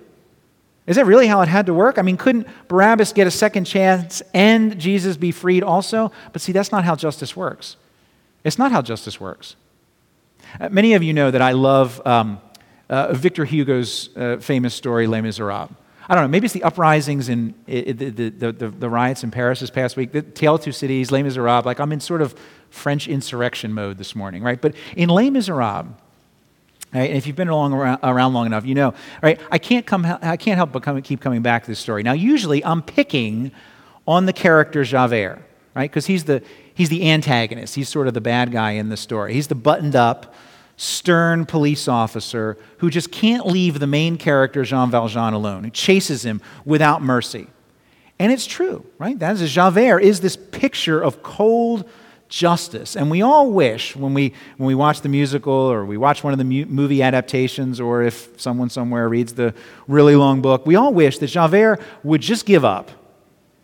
Is 0.87 0.95
that 0.95 1.05
really 1.05 1.27
how 1.27 1.41
it 1.41 1.47
had 1.47 1.67
to 1.67 1.73
work? 1.73 1.99
I 1.99 2.01
mean, 2.01 2.17
couldn't 2.17 2.47
Barabbas 2.67 3.13
get 3.13 3.27
a 3.27 3.31
second 3.31 3.65
chance 3.65 4.23
and 4.33 4.79
Jesus 4.79 5.17
be 5.17 5.31
freed 5.31 5.61
also? 5.61 6.11
But 6.33 6.41
see, 6.41 6.51
that's 6.51 6.71
not 6.71 6.83
how 6.83 6.95
justice 6.95 7.35
works. 7.35 7.75
It's 8.43 8.57
not 8.57 8.71
how 8.71 8.81
justice 8.81 9.19
works. 9.19 9.55
Uh, 10.59 10.69
many 10.69 10.95
of 10.95 11.03
you 11.03 11.13
know 11.13 11.29
that 11.29 11.43
I 11.43 11.51
love 11.51 12.01
um, 12.07 12.41
uh, 12.89 13.13
Victor 13.13 13.45
Hugo's 13.45 14.09
uh, 14.17 14.37
famous 14.37 14.73
story, 14.73 15.05
Les 15.05 15.21
Miserables. 15.21 15.69
I 16.11 16.15
don't 16.15 16.23
know, 16.23 16.29
maybe 16.29 16.45
it's 16.45 16.55
the 16.55 16.63
uprisings 16.63 17.29
and 17.29 17.53
the, 17.67 17.91
the, 17.91 18.51
the, 18.51 18.51
the, 18.51 18.89
riots 18.89 19.23
in 19.23 19.29
Paris 19.29 19.59
this 19.59 19.69
past 19.69 19.95
week, 19.95 20.11
the 20.11 20.23
Tale 20.23 20.55
of 20.55 20.63
Two 20.63 20.71
Cities, 20.71 21.11
Les 21.11 21.21
Miserables. 21.21 21.65
Like 21.65 21.79
I'm 21.79 21.91
in 21.91 21.99
sort 21.99 22.23
of 22.23 22.33
French 22.69 23.07
insurrection 23.07 23.73
mode 23.73 23.97
this 23.97 24.15
morning, 24.15 24.43
right? 24.43 24.61
But 24.61 24.75
in 24.95 25.09
Les 25.09 25.29
Miserables, 25.29 25.93
Right? 26.93 27.09
And 27.09 27.17
if 27.17 27.27
you've 27.27 27.35
been 27.35 27.49
along 27.49 27.73
around, 27.73 28.33
long 28.33 28.47
enough, 28.47 28.65
you 28.65 28.73
know, 28.73 28.95
right? 29.21 29.39
I 29.51 29.59
can't 29.59 29.85
come, 29.85 30.05
I 30.05 30.37
can't 30.37 30.57
help 30.57 30.71
but 30.71 30.81
come, 30.81 30.99
keep 31.03 31.21
coming 31.21 31.43
back 31.43 31.63
to 31.65 31.71
this 31.71 31.77
story. 31.77 32.01
Now, 32.01 32.13
usually, 32.13 32.65
I'm 32.65 32.81
picking 32.81 33.51
on 34.07 34.25
the 34.25 34.33
character 34.33 34.83
Javert, 34.83 35.39
right? 35.75 35.89
Because 35.89 36.07
he's 36.07 36.23
the 36.23 36.41
he's 36.73 36.89
the 36.89 37.11
antagonist. 37.11 37.75
He's 37.75 37.89
sort 37.89 38.07
of 38.07 38.15
the 38.15 38.21
bad 38.21 38.51
guy 38.51 38.71
in 38.71 38.89
the 38.89 38.97
story. 38.97 39.33
He's 39.33 39.47
the 39.47 39.55
buttoned 39.55 39.95
up, 39.95 40.33
stern 40.77 41.45
police 41.45 41.87
officer 41.87 42.57
who 42.79 42.89
just 42.89 43.11
can't 43.11 43.45
leave 43.45 43.79
the 43.79 43.87
main 43.87 44.17
character 44.17 44.63
Jean 44.63 44.89
Valjean 44.89 45.33
alone. 45.33 45.65
He 45.65 45.69
chases 45.69 46.25
him 46.25 46.41
without 46.65 47.03
mercy. 47.03 47.47
And 48.17 48.31
it's 48.31 48.47
true, 48.47 48.83
right? 48.97 49.17
That 49.19 49.39
is 49.39 49.51
Javert 49.51 49.99
is 49.99 50.21
this 50.21 50.35
picture 50.35 50.99
of 51.01 51.21
cold 51.21 51.87
justice. 52.29 52.95
And 52.95 53.11
we 53.11 53.21
all 53.21 53.51
wish 53.51 53.95
when 53.95 54.13
we, 54.13 54.33
when 54.57 54.67
we 54.67 54.75
watch 54.75 55.01
the 55.01 55.09
musical 55.09 55.53
or 55.53 55.83
we 55.83 55.97
watch 55.97 56.23
one 56.23 56.31
of 56.31 56.39
the 56.39 56.45
mu- 56.45 56.65
movie 56.65 57.01
adaptations 57.01 57.81
or 57.81 58.03
if 58.03 58.39
someone 58.39 58.69
somewhere 58.69 59.09
reads 59.09 59.33
the 59.33 59.53
really 59.87 60.15
long 60.15 60.41
book, 60.41 60.65
we 60.65 60.75
all 60.75 60.93
wish 60.93 61.17
that 61.17 61.27
Javert 61.27 61.81
would 62.03 62.21
just 62.21 62.45
give 62.45 62.63
up 62.63 62.91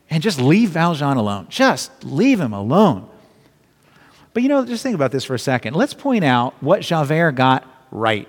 and 0.10 0.22
just 0.22 0.42
leave 0.42 0.70
Valjean 0.70 1.18
alone. 1.18 1.48
Just 1.50 2.04
leave 2.04 2.40
him 2.40 2.54
alone. 2.54 3.08
But 4.34 4.44
you 4.44 4.50
know, 4.50 4.66
just 4.66 4.84
think 4.84 4.96
about 4.96 5.12
this 5.12 5.24
for 5.24 5.36
a 5.36 5.40
second. 5.40 5.76
Let's 5.76 5.94
point 5.94 6.26
out 6.26 6.62
what 6.62 6.82
Javert 6.82 7.34
got 7.34 7.66
right 7.92 8.28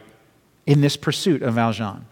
in 0.66 0.80
this 0.80 0.96
pursuit 0.96 1.42
of 1.42 1.54
Valjean. 1.54 2.06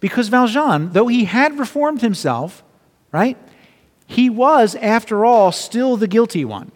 Because 0.00 0.28
Valjean, 0.28 0.92
though 0.92 1.06
he 1.06 1.24
had 1.24 1.58
reformed 1.58 2.00
himself, 2.00 2.64
right, 3.12 3.38
he 4.06 4.28
was, 4.28 4.74
after 4.76 5.24
all, 5.24 5.52
still 5.52 5.96
the 5.96 6.08
guilty 6.08 6.44
one. 6.44 6.72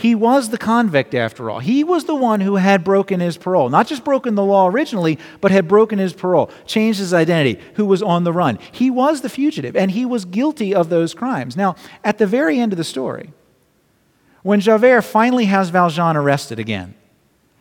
He 0.00 0.14
was 0.14 0.48
the 0.48 0.56
convict 0.56 1.14
after 1.14 1.50
all. 1.50 1.58
He 1.58 1.84
was 1.84 2.04
the 2.04 2.14
one 2.14 2.40
who 2.40 2.56
had 2.56 2.82
broken 2.84 3.20
his 3.20 3.36
parole. 3.36 3.68
Not 3.68 3.86
just 3.86 4.02
broken 4.02 4.34
the 4.34 4.42
law 4.42 4.66
originally, 4.66 5.18
but 5.42 5.50
had 5.50 5.68
broken 5.68 5.98
his 5.98 6.14
parole, 6.14 6.50
changed 6.64 7.00
his 7.00 7.12
identity, 7.12 7.60
who 7.74 7.84
was 7.84 8.02
on 8.02 8.24
the 8.24 8.32
run. 8.32 8.58
He 8.72 8.88
was 8.88 9.20
the 9.20 9.28
fugitive, 9.28 9.76
and 9.76 9.90
he 9.90 10.06
was 10.06 10.24
guilty 10.24 10.74
of 10.74 10.88
those 10.88 11.12
crimes. 11.12 11.54
Now, 11.54 11.76
at 12.02 12.16
the 12.16 12.26
very 12.26 12.58
end 12.58 12.72
of 12.72 12.78
the 12.78 12.84
story, 12.84 13.34
when 14.42 14.60
Javert 14.60 15.02
finally 15.02 15.44
has 15.44 15.68
Valjean 15.68 16.16
arrested 16.16 16.58
again, 16.58 16.94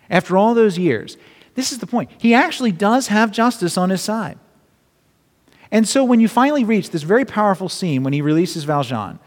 after 0.09 0.37
all 0.37 0.53
those 0.53 0.77
years, 0.77 1.17
this 1.55 1.73
is 1.73 1.79
the 1.79 1.87
point. 1.87 2.09
He 2.19 2.33
actually 2.33 2.71
does 2.71 3.07
have 3.07 3.31
justice 3.33 3.77
on 3.77 3.89
his 3.89 3.99
side. 4.01 4.39
And 5.71 5.85
so 5.85 6.05
when 6.05 6.21
you 6.21 6.29
finally 6.29 6.63
reach 6.63 6.91
this 6.91 7.03
very 7.03 7.25
powerful 7.25 7.67
scene 7.67 8.01
when 8.01 8.13
he 8.13 8.21
releases 8.21 8.63
Valjean, 8.63 9.19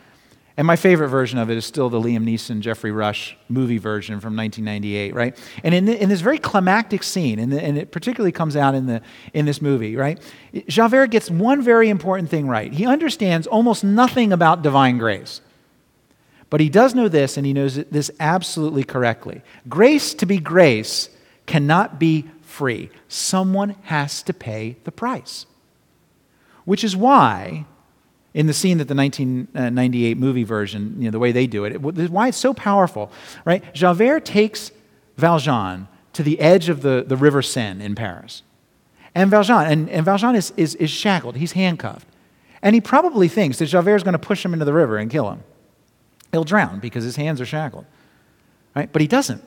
and 0.56 0.66
my 0.66 0.76
favorite 0.76 1.08
version 1.08 1.38
of 1.38 1.50
it 1.50 1.56
is 1.56 1.64
still 1.64 1.88
the 1.88 2.00
Liam 2.00 2.24
Neeson, 2.24 2.60
Geoffrey 2.60 2.92
Rush 2.92 3.36
movie 3.48 3.78
version 3.78 4.20
from 4.20 4.36
1998, 4.36 5.14
right? 5.14 5.38
And 5.64 5.74
in, 5.74 5.86
the, 5.86 6.00
in 6.00 6.10
this 6.10 6.20
very 6.20 6.38
climactic 6.38 7.02
scene, 7.02 7.38
and, 7.38 7.50
the, 7.50 7.62
and, 7.62 7.78
it 7.78 7.90
particularly 7.90 8.32
comes 8.32 8.54
out 8.54 8.74
in, 8.74 8.86
the, 8.86 9.00
in 9.32 9.46
this 9.46 9.62
movie, 9.62 9.96
right? 9.96 10.20
Javert 10.68 11.06
gets 11.06 11.30
one 11.30 11.62
very 11.62 11.88
important 11.88 12.28
thing 12.28 12.48
right. 12.48 12.72
He 12.72 12.84
understands 12.84 13.46
almost 13.46 13.82
nothing 13.82 14.32
about 14.32 14.62
divine 14.62 14.98
grace. 14.98 15.40
But 16.50 16.60
he 16.60 16.68
does 16.68 16.94
know 16.94 17.08
this, 17.08 17.38
and 17.38 17.46
he 17.46 17.54
knows 17.54 17.76
this 17.76 18.10
absolutely 18.20 18.84
correctly. 18.84 19.40
Grace 19.70 20.12
to 20.14 20.26
be 20.26 20.38
grace 20.38 21.08
cannot 21.46 21.98
be 21.98 22.26
free, 22.42 22.90
someone 23.08 23.70
has 23.84 24.22
to 24.24 24.34
pay 24.34 24.76
the 24.84 24.92
price. 24.92 25.46
Which 26.66 26.84
is 26.84 26.94
why 26.94 27.64
in 28.35 28.47
the 28.47 28.55
scene 28.55 28.79
that 28.79 28.88
the 28.88 28.95
1998 28.95 30.16
movie 30.16 30.45
version, 30.45 30.97
you 30.99 31.05
know, 31.05 31.11
the 31.11 31.18
way 31.18 31.33
they 31.33 31.47
do 31.47 31.64
it, 31.64 31.73
it, 31.75 32.11
why 32.11 32.29
it's 32.29 32.38
so 32.38 32.55
powerful, 32.55 33.11
right? 33.45 33.62
Javert 33.75 34.25
takes 34.25 34.71
Valjean 35.16 35.87
to 36.14 36.23
the 36.23 36.40
edge 36.40 36.68
of 36.68 36.83
the, 36.83 37.05
the 37.07 37.16
River 37.16 37.42
Seine 37.42 37.85
in 37.85 37.95
Paris. 37.95 38.42
And 39.14 39.31
Valjean, 39.31 39.66
and, 39.66 39.90
and 39.90 40.05
Valjean 40.05 40.35
is, 40.35 40.53
is, 40.57 40.75
is 40.77 40.90
shackled, 40.90 41.37
he's 41.37 41.53
handcuffed. 41.53 42.07
And 42.62 42.75
he 42.75 42.81
probably 42.81 43.29
thinks 43.29 43.59
that 43.59 43.66
Javert 43.66 43.97
is 43.97 44.03
going 44.03 44.12
to 44.12 44.18
push 44.18 44.45
him 44.45 44.53
into 44.53 44.64
the 44.64 44.73
river 44.73 44.97
and 44.97 45.11
kill 45.11 45.31
him. 45.31 45.42
He'll 46.31 46.45
drown 46.45 46.79
because 46.79 47.05
his 47.05 47.16
hands 47.16 47.40
are 47.40 47.47
shackled. 47.47 47.85
Right? 48.75 48.90
But 48.90 49.03
he 49.03 49.09
doesn't. 49.09 49.42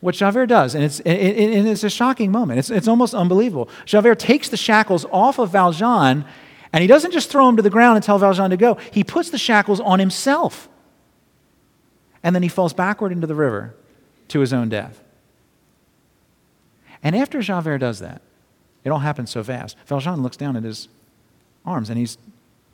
What 0.00 0.14
Javert 0.14 0.46
does, 0.46 0.74
and 0.74 0.82
it's, 0.84 1.00
and 1.00 1.68
it's 1.68 1.84
a 1.84 1.90
shocking 1.90 2.30
moment, 2.32 2.58
it's, 2.58 2.70
it's 2.70 2.88
almost 2.88 3.12
unbelievable. 3.12 3.68
Javert 3.84 4.18
takes 4.18 4.48
the 4.48 4.56
shackles 4.56 5.04
off 5.06 5.38
of 5.38 5.50
Valjean 5.50 6.24
and 6.72 6.82
he 6.82 6.86
doesn't 6.86 7.12
just 7.12 7.30
throw 7.30 7.48
him 7.48 7.56
to 7.56 7.62
the 7.62 7.70
ground 7.70 7.96
and 7.96 8.04
tell 8.04 8.18
Valjean 8.18 8.50
to 8.50 8.56
go, 8.56 8.74
he 8.92 9.02
puts 9.02 9.30
the 9.30 9.38
shackles 9.38 9.80
on 9.80 9.98
himself. 9.98 10.68
And 12.22 12.34
then 12.34 12.42
he 12.42 12.48
falls 12.48 12.72
backward 12.72 13.12
into 13.12 13.26
the 13.26 13.34
river 13.34 13.74
to 14.28 14.40
his 14.40 14.52
own 14.52 14.68
death. 14.68 15.02
And 17.02 17.16
after 17.16 17.40
Javert 17.40 17.78
does 17.78 17.98
that, 18.00 18.22
it 18.84 18.90
all 18.90 18.98
happens 18.98 19.30
so 19.30 19.42
fast. 19.42 19.76
Valjean 19.86 20.22
looks 20.22 20.36
down 20.36 20.56
at 20.56 20.62
his 20.62 20.88
arms 21.64 21.90
and 21.90 21.98
he's, 21.98 22.18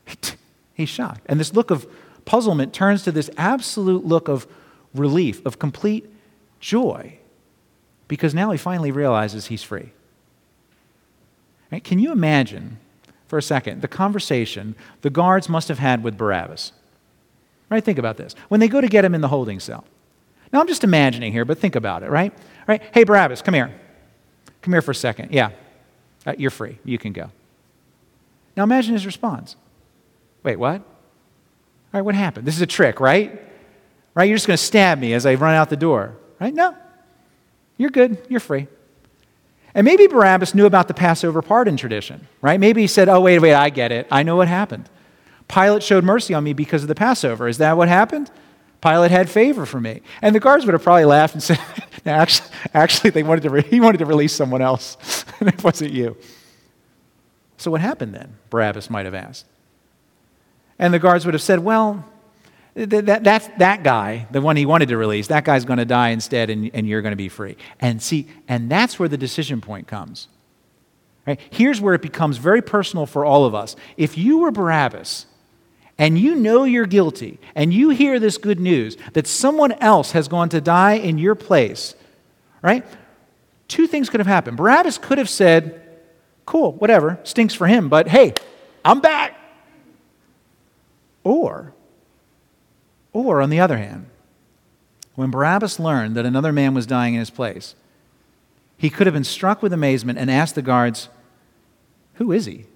he's 0.75 0.89
shocked. 0.89 1.23
And 1.27 1.41
this 1.41 1.55
look 1.55 1.71
of 1.71 1.87
puzzlement 2.25 2.75
turns 2.75 3.03
to 3.05 3.13
this 3.13 3.31
absolute 3.37 4.05
look 4.05 4.29
of 4.29 4.47
relief, 4.95 5.45
of 5.47 5.59
complete 5.59 6.11
joy, 6.61 7.19
because 8.09 8.35
now 8.35 8.51
he 8.51 8.59
finally 8.59 8.91
realizes 8.91 9.47
he's 9.47 9.63
free. 9.63 9.93
Right? 11.71 11.83
Can 11.83 11.99
you 11.99 12.13
imagine 12.13 12.79
for 13.27 13.39
a 13.39 13.43
second 13.43 13.83
the 13.83 13.89
conversation 13.89 14.75
the 15.03 15.11
guards 15.11 15.49
must 15.49 15.69
have 15.69 15.79
had 15.79 16.03
with 16.03 16.17
Barabbas. 16.17 16.73
Right? 17.69 17.83
Think 17.83 17.99
about 17.99 18.17
this. 18.17 18.35
When 18.49 18.61
they 18.61 18.69
go 18.69 18.81
to 18.81 18.89
get 18.89 19.05
him 19.05 19.15
in 19.15 19.21
the 19.21 19.29
holding 19.29 19.59
cell. 19.59 19.85
Now, 20.53 20.61
I'm 20.61 20.69
just 20.69 20.85
imagining 20.85 21.33
here, 21.33 21.45
but 21.45 21.59
think 21.59 21.75
about 21.75 22.03
it, 22.03 22.11
right? 22.11 22.33
Right? 22.69 22.81
Hey, 22.95 23.05
Barabbas, 23.05 23.43
come 23.43 23.55
here. 23.55 23.75
Come 24.63 24.73
here 24.73 24.83
for 24.83 24.93
a 24.93 24.95
second. 24.95 25.33
Yeah. 25.33 25.51
Uh, 26.25 26.35
you're 26.39 26.51
free. 26.51 26.79
You 26.85 26.99
can 26.99 27.13
go. 27.13 27.31
Now, 28.57 28.63
imagine 28.63 28.93
his 28.93 29.05
response. 29.05 29.57
Wait, 30.43 30.57
what? 30.57 30.77
All 30.77 30.85
right, 31.93 32.03
what 32.03 32.15
happened? 32.15 32.47
This 32.47 32.55
is 32.55 32.63
a 32.63 32.67
trick, 32.67 33.01
right? 33.01 33.43
Right? 34.15 34.29
You're 34.29 34.37
just 34.37 34.47
going 34.47 34.57
to 34.57 34.63
stab 34.63 34.99
me 34.99 35.13
as 35.13 35.27
I 35.27 35.35
run 35.35 35.55
out 35.55 35.69
the 35.69 35.77
door, 35.77 36.17
right? 36.41 36.55
No. 36.55 36.77
You're 37.77 37.91
good. 37.91 38.19
You're 38.29 38.41
free. 38.41 38.69
And 39.77 39.85
maybe 39.85 40.07
Barabbas 40.07 40.55
knew 40.55 40.65
about 40.65 40.89
the 40.89 40.95
Passover 40.95 41.43
pardon 41.43 41.77
tradition, 41.77 42.27
right? 42.41 42.59
Maybe 42.59 42.81
he 42.81 42.87
said, 42.87 43.11
oh, 43.11 43.21
wait, 43.21 43.41
wait, 43.41 43.53
I 43.53 43.69
get 43.69 43.93
it. 43.93 44.07
I 44.11 44.23
know 44.23 44.35
what 44.35 44.49
happened. 44.49 44.89
Pilate 45.49 45.83
showed 45.83 46.03
mercy 46.03 46.33
on 46.33 46.43
me 46.45 46.55
because 46.55 46.81
of 46.81 46.89
the 46.89 46.95
Passover. 46.95 47.47
Is 47.47 47.59
that 47.59 47.77
what 47.77 47.87
happened? 47.87 48.31
Pilate 48.81 49.11
had 49.11 49.29
favor 49.29 49.67
for 49.67 49.79
me. 49.79 50.01
And 50.23 50.35
the 50.35 50.41
guards 50.41 50.65
would 50.65 50.73
have 50.73 50.83
probably 50.83 51.05
laughed 51.05 51.35
and 51.35 51.43
said, 51.43 51.61
no, 52.07 52.13
actually, 52.13 52.49
actually 52.73 53.11
they 53.11 53.23
wanted 53.23 53.43
to 53.43 53.51
re- 53.51 53.63
he 53.69 53.79
wanted 53.79 53.99
to 53.99 54.07
release 54.07 54.33
someone 54.33 54.63
else, 54.63 54.97
and 55.41 55.49
it 55.55 55.63
wasn't 55.63 55.93
you. 55.93 56.17
So 57.59 57.71
what 57.71 57.83
happened 57.83 58.15
then? 58.15 58.39
Barabbas 58.49 58.89
might 58.89 59.05
have 59.05 59.15
asked. 59.15 59.45
And 60.79 60.95
the 60.95 60.99
guards 60.99 61.27
would 61.27 61.35
have 61.35 61.43
said, 61.43 61.59
well, 61.59 62.03
that, 62.77 63.25
that's 63.25 63.49
that 63.57 63.83
guy, 63.83 64.27
the 64.31 64.43
one 64.43 64.57
he 64.57 64.67
wanted 64.67 64.91
to 64.91 64.99
release, 64.99 65.29
that 65.29 65.45
guy's 65.45 65.65
going 65.65 65.79
to 65.79 65.87
die 65.87 66.11
instead 66.11 66.51
and, 66.51 66.71
and 66.75 66.87
you're 66.87 67.01
going 67.01 67.13
to 67.13 67.17
be 67.17 67.31
free. 67.31 67.57
And 67.81 68.03
see, 68.03 68.29
and 68.49 68.71
that's 68.71 68.99
where 68.99 69.09
the 69.09 69.17
decision 69.17 69.63
point 69.63 69.89
comes. 69.89 70.29
Right? 71.27 71.41
Here's 71.51 71.81
where 71.81 71.95
it 71.95 72.03
becomes 72.03 72.37
very 72.37 72.61
personal 72.61 73.07
for 73.07 73.25
all 73.25 73.47
of 73.47 73.55
us. 73.55 73.77
If 73.97 74.19
you 74.19 74.39
were 74.39 74.51
Barabbas 74.51 75.27
and 75.99 76.19
you 76.19 76.35
know 76.35 76.65
you're 76.65 76.87
guilty 76.87 77.41
and 77.55 77.73
you 77.73 77.91
hear 77.91 78.21
this 78.21 78.37
good 78.37 78.61
news 78.61 78.99
that 79.15 79.27
someone 79.27 79.73
else 79.73 80.13
has 80.13 80.29
gone 80.29 80.51
to 80.51 80.61
die 80.61 80.95
in 80.95 81.17
your 81.17 81.35
place, 81.35 81.95
right? 82.61 82.85
Two 83.69 83.87
things 83.87 84.11
could 84.11 84.21
have 84.21 84.27
happened. 84.27 84.59
Barabbas 84.59 84.99
could 84.99 85.17
have 85.17 85.31
said, 85.31 85.81
cool, 86.45 86.73
whatever, 86.73 87.19
stinks 87.25 87.55
for 87.55 87.67
him, 87.67 87.89
but 87.89 88.07
hey, 88.07 88.35
I'm 88.85 89.01
back. 89.01 89.35
Or 91.25 91.73
or, 93.25 93.41
on 93.41 93.51
the 93.51 93.61
other 93.61 93.79
hand, 93.79 94.07
when 95.15 95.31
Barabbas 95.31 95.81
learned 95.81 96.15
that 96.17 96.27
another 96.27 96.53
man 96.53 96.75
was 96.75 96.87
dying 96.87 97.15
in 97.15 97.21
his 97.21 97.31
place, 97.31 97.75
he 98.77 98.91
could 98.91 99.07
have 99.07 99.15
been 99.15 99.25
struck 99.25 99.63
with 99.63 99.73
amazement 99.73 100.19
and 100.19 100.31
asked 100.31 100.55
the 100.55 100.63
guards, 100.63 101.09
Who 102.15 102.33
is 102.33 102.47
he? 102.47 102.67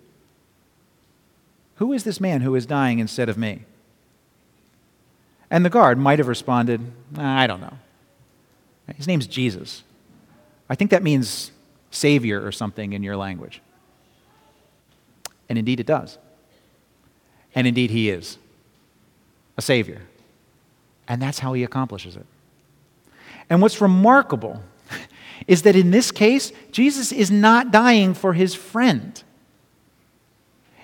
Who 1.77 1.93
is 1.93 2.05
this 2.05 2.21
man 2.21 2.41
who 2.41 2.55
is 2.55 2.67
dying 2.67 2.99
instead 2.99 3.29
of 3.29 3.39
me? 3.39 3.65
And 5.51 5.65
the 5.65 5.71
guard 5.71 5.99
might 5.99 6.19
have 6.19 6.29
responded, 6.29 6.81
I 7.17 7.47
don't 7.47 7.61
know. 7.61 7.79
His 8.97 9.07
name's 9.07 9.27
Jesus. 9.27 9.83
I 10.69 10.75
think 10.75 10.91
that 10.91 11.03
means 11.03 11.51
Savior 11.91 12.45
or 12.45 12.53
something 12.53 12.93
in 12.93 13.03
your 13.03 13.17
language. 13.17 13.61
And 15.49 15.59
indeed 15.59 15.81
it 15.81 15.87
does. 15.87 16.19
And 17.55 17.67
indeed 17.67 17.91
he 17.91 18.11
is 18.11 18.39
a 19.57 19.63
Savior. 19.63 20.03
And 21.11 21.21
that's 21.21 21.41
how 21.41 21.55
he 21.55 21.65
accomplishes 21.65 22.15
it. 22.15 22.25
And 23.51 23.61
what's 23.61 23.81
remarkable 23.81 24.63
is 25.49 25.63
that 25.63 25.75
in 25.75 25.91
this 25.91 26.13
case, 26.13 26.53
Jesus 26.71 27.11
is 27.11 27.33
not 27.33 27.73
dying 27.73 28.15
for 28.15 28.33
his 28.33 28.55
friend. 28.55 29.21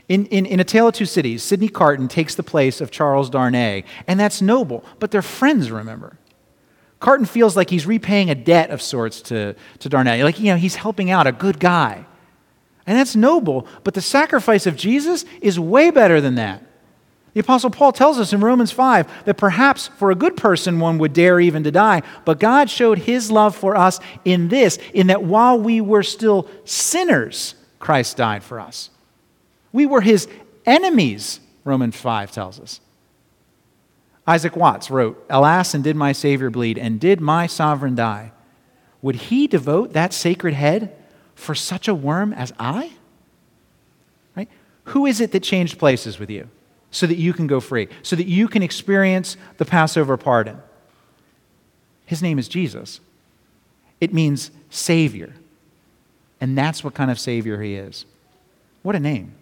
In, 0.09 0.27
in, 0.27 0.45
in 0.45 0.59
A 0.59 0.65
Tale 0.65 0.89
of 0.89 0.95
Two 0.95 1.07
Cities, 1.07 1.45
Sydney 1.45 1.69
Carton 1.69 2.09
takes 2.09 2.35
the 2.35 2.43
place 2.43 2.81
of 2.81 2.91
Charles 2.91 3.31
Darnay, 3.31 3.85
and 4.09 4.19
that's 4.19 4.43
noble, 4.43 4.85
but 4.99 5.13
they're 5.13 5.23
friends, 5.23 5.71
remember. 5.71 6.19
Carton 6.99 7.27
feels 7.27 7.57
like 7.57 7.71
he's 7.71 7.87
repaying 7.87 8.29
a 8.29 8.35
debt 8.35 8.71
of 8.71 8.83
sorts 8.83 9.21
to, 9.23 9.55
to 9.79 9.89
Darnay. 9.89 10.25
Like, 10.25 10.41
you 10.41 10.47
know, 10.47 10.57
he's 10.57 10.75
helping 10.75 11.09
out, 11.09 11.29
a 11.29 11.33
good 11.33 11.61
guy. 11.61 12.05
And 12.85 12.99
that's 12.99 13.15
noble, 13.15 13.69
but 13.85 13.95
the 13.95 14.03
sacrifice 14.03 14.67
of 14.67 14.75
Jesus 14.75 15.25
is 15.41 15.61
way 15.61 15.93
better 15.93 16.21
than 16.21 16.35
that. 16.35 16.66
The 17.37 17.41
Apostle 17.41 17.69
Paul 17.69 17.93
tells 17.93 18.19
us 18.19 18.33
in 18.33 18.41
Romans 18.41 18.73
5 18.73 19.27
that 19.27 19.37
perhaps 19.37 19.89
for 19.89 20.11
a 20.11 20.15
good 20.15 20.39
person 20.39 20.81
one 20.81 20.97
would 20.97 21.13
dare 21.13 21.39
even 21.39 21.65
to 21.65 21.71
die, 21.71 22.01
but 22.25 22.41
God 22.41 22.71
showed 22.71 23.01
his 23.01 23.31
love 23.31 23.55
for 23.55 23.77
us 23.77 24.01
in 24.25 24.49
this, 24.49 24.79
in 24.95 25.09
that 25.09 25.23
while 25.23 25.61
we 25.61 25.83
were 25.83 26.03
still 26.03 26.49
sinners, 26.65 27.55
Christ 27.79 28.17
died 28.17 28.43
for 28.43 28.59
us. 28.59 28.89
We 29.71 29.85
were 29.85 30.01
his 30.01 30.29
enemies, 30.65 31.41
Romans 31.63 31.95
5 31.97 32.33
tells 32.33 32.59
us. 32.59 32.81
Isaac 34.27 34.57
Watts 34.57 34.91
wrote, 34.91 35.23
Alas, 35.29 35.75
and 35.75 35.85
did 35.85 35.95
my 35.95 36.13
Savior 36.13 36.49
bleed, 36.49 36.79
and 36.79 36.99
did 36.99 37.21
my 37.21 37.47
sovereign 37.47 37.95
die? 37.95 38.33
Would 39.03 39.17
he 39.17 39.47
devote 39.47 39.93
that 39.93 40.15
sacred 40.15 40.55
head 40.55 40.97
for 41.35 41.55
such 41.55 41.87
a 41.87 41.95
worm 41.95 42.33
as 42.33 42.55
I? 42.59 42.93
Right? 44.35 44.49
Who 44.85 45.05
is 45.05 45.21
it 45.21 45.33
that 45.33 45.43
changed 45.43 45.79
places 45.79 46.19
with 46.19 46.31
you 46.31 46.49
so 46.91 47.07
that 47.07 47.17
you 47.17 47.33
can 47.33 47.47
go 47.47 47.61
free, 47.61 47.89
so 48.03 48.17
that 48.17 48.27
you 48.27 48.49
can 48.49 48.63
experience 48.63 49.37
the 49.59 49.65
Passover 49.65 50.17
pardon? 50.17 50.61
His 52.07 52.23
name 52.23 52.39
is 52.39 52.49
Jesus. 52.49 53.01
It 54.01 54.15
means 54.15 54.51
Savior. 54.71 55.35
And 56.41 56.57
that's 56.57 56.85
what 56.85 56.95
kind 56.95 57.11
of 57.11 57.19
Savior 57.19 57.61
he 57.61 57.75
is. 57.75 58.05
What 58.83 58.95
a 58.95 59.01
name. 59.01 59.35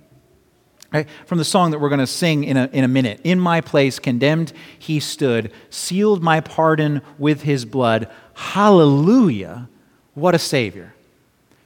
Right? 0.92 1.08
From 1.26 1.38
the 1.38 1.44
song 1.44 1.72
that 1.72 1.80
we're 1.80 1.88
going 1.88 1.98
to 1.98 2.06
sing 2.06 2.44
in 2.44 2.56
a, 2.56 2.70
in 2.72 2.84
a 2.84 2.88
minute. 2.88 3.20
In 3.24 3.40
my 3.40 3.60
place, 3.60 3.98
condemned 3.98 4.52
he 4.78 5.00
stood, 5.00 5.52
sealed 5.68 6.22
my 6.22 6.40
pardon 6.40 7.02
with 7.18 7.42
his 7.42 7.64
blood. 7.64 8.08
Hallelujah. 8.34 9.68
What 10.14 10.36
a 10.36 10.38
Savior. 10.38 10.94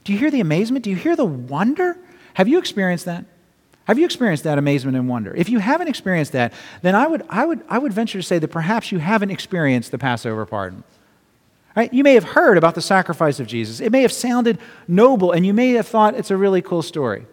Do 0.03 0.13
you 0.13 0.19
hear 0.19 0.31
the 0.31 0.39
amazement? 0.39 0.83
Do 0.83 0.89
you 0.89 0.95
hear 0.95 1.15
the 1.15 1.25
wonder? 1.25 1.95
Have 2.33 2.47
you 2.47 2.57
experienced 2.57 3.05
that? 3.05 3.25
Have 3.89 3.97
you 3.97 4.05
experienced 4.05 4.43
that 4.43 4.59
amazement 4.59 4.95
and 4.95 5.09
wonder? 5.09 5.33
If 5.35 5.49
you 5.49 5.57
haven't 5.57 5.87
experienced 5.87 6.33
that, 6.33 6.53
then 6.83 6.93
I 6.93 7.07
would, 7.07 7.23
I 7.27 7.43
would, 7.43 7.63
I 7.67 7.79
would 7.79 7.91
venture 7.91 8.19
to 8.19 8.23
say 8.23 8.37
that 8.37 8.49
perhaps 8.49 8.91
you 8.91 8.99
haven't 8.99 9.31
experienced 9.31 9.89
the 9.89 9.97
Passover 9.97 10.45
pardon. 10.45 10.83
Right? 11.75 11.91
You 11.91 12.03
may 12.03 12.13
have 12.13 12.23
heard 12.23 12.59
about 12.59 12.75
the 12.75 12.83
sacrifice 12.83 13.39
of 13.39 13.47
Jesus. 13.47 13.79
It 13.79 13.91
may 13.91 14.03
have 14.03 14.11
sounded 14.11 14.59
noble, 14.87 15.31
and 15.31 15.43
you 15.43 15.55
may 15.55 15.71
have 15.71 15.87
thought 15.87 16.13
it's 16.13 16.29
a 16.29 16.37
really 16.37 16.61
cool 16.61 16.83
story. 16.83 17.25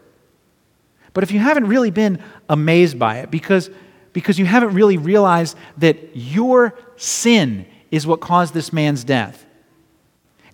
But 1.13 1.25
if 1.25 1.31
you 1.31 1.41
haven't 1.41 1.67
really 1.67 1.91
been 1.91 2.23
amazed 2.49 2.99
by 2.99 3.19
it, 3.19 3.31
because, 3.31 3.69
because 4.15 4.39
you 4.39 4.47
haven't 4.47 4.73
really 4.73 4.97
realized 4.97 5.59
that 5.77 6.17
your 6.17 6.75
sin 6.97 7.67
is 7.91 8.07
what 8.07 8.23
caused 8.23 8.55
this 8.55 8.73
man's 8.73 9.05
death, 9.05 9.45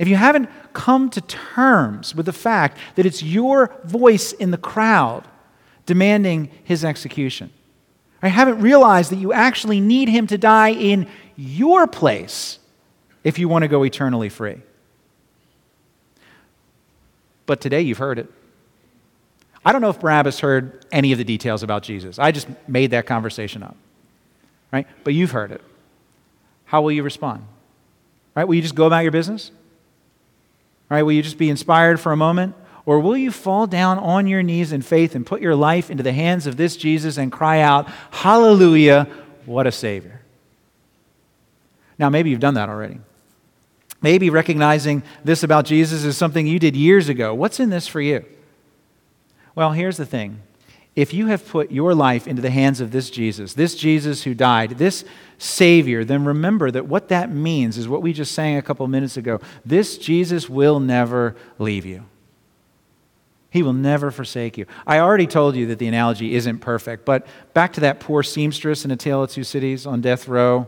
if 0.01 0.09
you 0.09 0.17
haven't 0.17 0.51
come 0.73 1.11
to 1.11 1.21
terms 1.21 2.13
with 2.13 2.27
the 2.27 2.33
fact 2.33 2.77
that 2.97 3.07
it's 3.07 3.23
your 3.23 3.73
voice 3.85 4.33
in 4.33 4.51
the 4.51 4.59
crowd 4.59 5.29
demanding 5.87 6.51
his 6.65 6.85
execution, 6.85 7.51
I 8.23 8.29
haven't 8.29 8.61
realized 8.61 9.11
that 9.11 9.17
you 9.17 9.33
actually 9.33 9.81
need 9.81 10.09
him 10.09 10.27
to 10.29 10.39
die 10.39 10.71
in 10.71 11.09
your 11.37 11.87
place 11.87 12.59
if 13.25 13.39
you 13.39 13.49
want 13.49 13.63
to 13.63 13.69
go 13.69 13.83
eternally 13.85 14.29
free. 14.29 14.61
But 17.47 17.61
today 17.61 17.81
you've 17.81 17.99
heard 17.99 18.19
it. 18.19 18.31
I 19.65 19.73
don't 19.73 19.81
know 19.81 19.91
if 19.91 20.01
Barabbas 20.01 20.41
heard 20.41 20.85
any 20.91 21.13
of 21.13 21.19
the 21.19 21.25
details 21.25 21.63
about 21.63 21.83
Jesus. 21.83 22.19
I 22.19 22.33
just 22.33 22.49
made 22.67 22.91
that 22.93 23.07
conversation 23.07 23.63
up. 23.63 23.77
Right? 24.73 24.87
But 25.05 25.15
you've 25.15 25.33
heard 25.33 25.53
it. 25.53 25.61
How 26.65 26.83
will 26.83 26.93
you 26.93 27.03
respond? 27.03 27.45
Right? 28.35 28.45
Will 28.45 28.55
you 28.55 28.63
just 28.63 28.75
go 28.75 28.87
about 28.87 29.01
your 29.01 29.13
business? 29.13 29.51
Right? 30.89 31.03
Will 31.03 31.13
you 31.13 31.23
just 31.23 31.39
be 31.39 31.51
inspired 31.51 32.01
for 32.01 32.13
a 32.13 32.17
moment? 32.17 32.55
Or 32.85 32.99
will 32.99 33.17
you 33.17 33.31
fall 33.31 33.67
down 33.67 33.99
on 33.99 34.27
your 34.27 34.43
knees 34.43 34.73
in 34.73 34.83
faith 34.83 35.15
and 35.15 35.25
put 35.25 35.41
your 35.41 35.55
life 35.55 35.91
into 35.91 36.03
the 36.03 36.13
hands 36.13 36.47
of 36.47 36.57
this 36.57 36.77
Jesus 36.77 37.17
and 37.17 37.31
cry 37.31 37.61
out, 37.61 37.89
Hallelujah, 38.11 39.09
what 39.47 39.67
a 39.67 39.73
Savior? 39.73 40.21
Now, 41.99 42.09
maybe 42.09 42.31
you've 42.31 42.41
done 42.41 42.55
that 42.55 42.69
already. 42.69 42.99
Maybe 44.01 44.31
recognizing 44.31 45.05
this 45.25 45.45
about 45.45 45.65
Jesus 45.65 46.03
is 46.03 46.17
something 46.17 46.47
you 46.47 46.59
did 46.59 46.75
years 46.75 47.09
ago. 47.09 47.35
What's 47.35 47.61
in 47.61 47.71
this 47.71 47.87
for 47.87 48.01
you? 48.01 48.25
Well, 49.55 49.73
here's 49.73 49.97
the 49.97 50.07
thing. 50.07 50.43
If 50.97 51.15
you 51.15 51.29
have 51.29 51.49
put 51.49 51.71
your 51.71 51.95
life 51.95 52.27
into 52.27 52.43
the 52.43 52.51
hands 52.51 52.81
of 52.81 52.91
this 52.91 53.09
Jesus, 53.09 53.55
this 53.55 53.77
Jesus 53.77 54.25
who 54.25 54.35
died, 54.35 54.73
this 54.73 55.05
Savior, 55.39 56.05
then 56.05 56.25
remember 56.25 56.71
that 56.71 56.87
what 56.87 57.09
that 57.09 57.31
means 57.31 57.79
is 57.79 57.89
what 57.89 58.03
we 58.03 58.13
just 58.13 58.33
sang 58.33 58.57
a 58.57 58.63
couple 58.63 58.87
minutes 58.89 59.17
ago. 59.17 59.41
This 59.65 59.97
Jesus 59.97 60.51
will 60.51 60.81
never 60.81 61.35
leave 61.59 61.87
you. 61.87 62.05
He 63.53 63.63
will 63.63 63.75
never 63.75 64.11
forsake 64.11 64.57
you. 64.57 64.65
I 64.87 64.99
already 64.99 65.27
told 65.27 65.57
you 65.57 65.67
that 65.67 65.79
the 65.79 65.87
analogy 65.87 66.35
isn't 66.35 66.61
perfect, 66.61 67.05
but 67.05 67.27
back 67.53 67.75
to 67.75 67.81
that 67.81 68.01
poor 68.01 68.23
seamstress 68.23 68.87
in 68.87 68.91
A 68.91 68.97
Tale 68.97 69.25
of 69.25 69.31
Two 69.31 69.45
Cities 69.45 69.87
on 69.87 70.01
death 70.01 70.27
row 70.27 70.67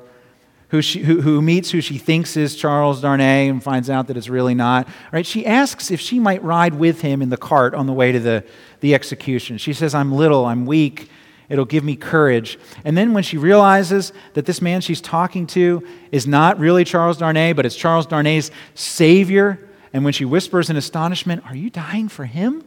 who, 0.68 0.82
she, 0.82 1.00
who, 1.00 1.22
who 1.22 1.40
meets 1.40 1.70
who 1.70 1.80
she 1.80 1.96
thinks 1.96 2.36
is 2.36 2.56
Charles 2.56 3.00
Darnay 3.00 3.48
and 3.48 3.62
finds 3.62 3.88
out 3.88 4.08
that 4.08 4.18
it's 4.18 4.28
really 4.28 4.54
not. 4.54 4.86
Right? 5.12 5.24
She 5.24 5.46
asks 5.46 5.90
if 5.90 6.00
she 6.00 6.18
might 6.18 6.42
ride 6.42 6.74
with 6.74 7.00
him 7.00 7.22
in 7.22 7.30
the 7.30 7.38
cart 7.38 7.74
on 7.74 7.86
the 7.86 7.92
way 7.94 8.12
to 8.12 8.20
the, 8.20 8.44
the 8.80 8.94
execution. 8.94 9.56
She 9.56 9.72
says, 9.72 9.94
I'm 9.94 10.12
little, 10.12 10.44
I'm 10.44 10.66
weak, 10.66 11.08
it'll 11.48 11.64
give 11.64 11.84
me 11.84 11.96
courage. 11.96 12.58
And 12.84 12.98
then 12.98 13.14
when 13.14 13.22
she 13.22 13.38
realizes 13.38 14.12
that 14.34 14.44
this 14.44 14.60
man 14.60 14.82
she's 14.82 15.00
talking 15.00 15.46
to 15.48 15.86
is 16.12 16.26
not 16.26 16.58
really 16.58 16.84
Charles 16.84 17.16
Darnay, 17.16 17.54
but 17.54 17.64
it's 17.64 17.76
Charles 17.76 18.06
Darnay's 18.06 18.50
savior, 18.74 19.70
and 19.94 20.04
when 20.04 20.12
she 20.12 20.26
whispers 20.26 20.68
in 20.68 20.76
astonishment, 20.76 21.44
Are 21.46 21.56
you 21.56 21.70
dying 21.70 22.08
for 22.08 22.26
him? 22.26 22.64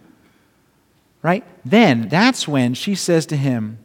Right? 1.21 1.43
Then 1.65 2.07
that's 2.09 2.47
when 2.47 2.73
she 2.73 2.95
says 2.95 3.25
to 3.27 3.35
him, 3.35 3.79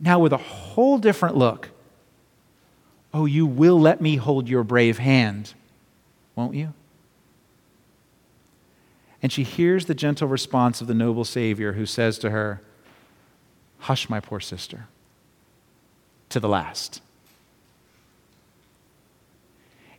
now 0.00 0.18
with 0.18 0.32
a 0.32 0.38
whole 0.38 0.98
different 0.98 1.36
look, 1.36 1.70
Oh, 3.12 3.26
you 3.26 3.46
will 3.46 3.80
let 3.80 4.00
me 4.00 4.16
hold 4.16 4.48
your 4.48 4.64
brave 4.64 4.98
hand, 4.98 5.54
won't 6.34 6.56
you? 6.56 6.74
And 9.22 9.30
she 9.30 9.44
hears 9.44 9.86
the 9.86 9.94
gentle 9.94 10.26
response 10.26 10.80
of 10.80 10.88
the 10.88 10.94
noble 10.94 11.24
Savior 11.24 11.74
who 11.74 11.86
says 11.86 12.18
to 12.18 12.30
her, 12.30 12.60
Hush, 13.78 14.10
my 14.10 14.18
poor 14.18 14.40
sister, 14.40 14.86
to 16.28 16.40
the 16.40 16.48
last. 16.48 17.00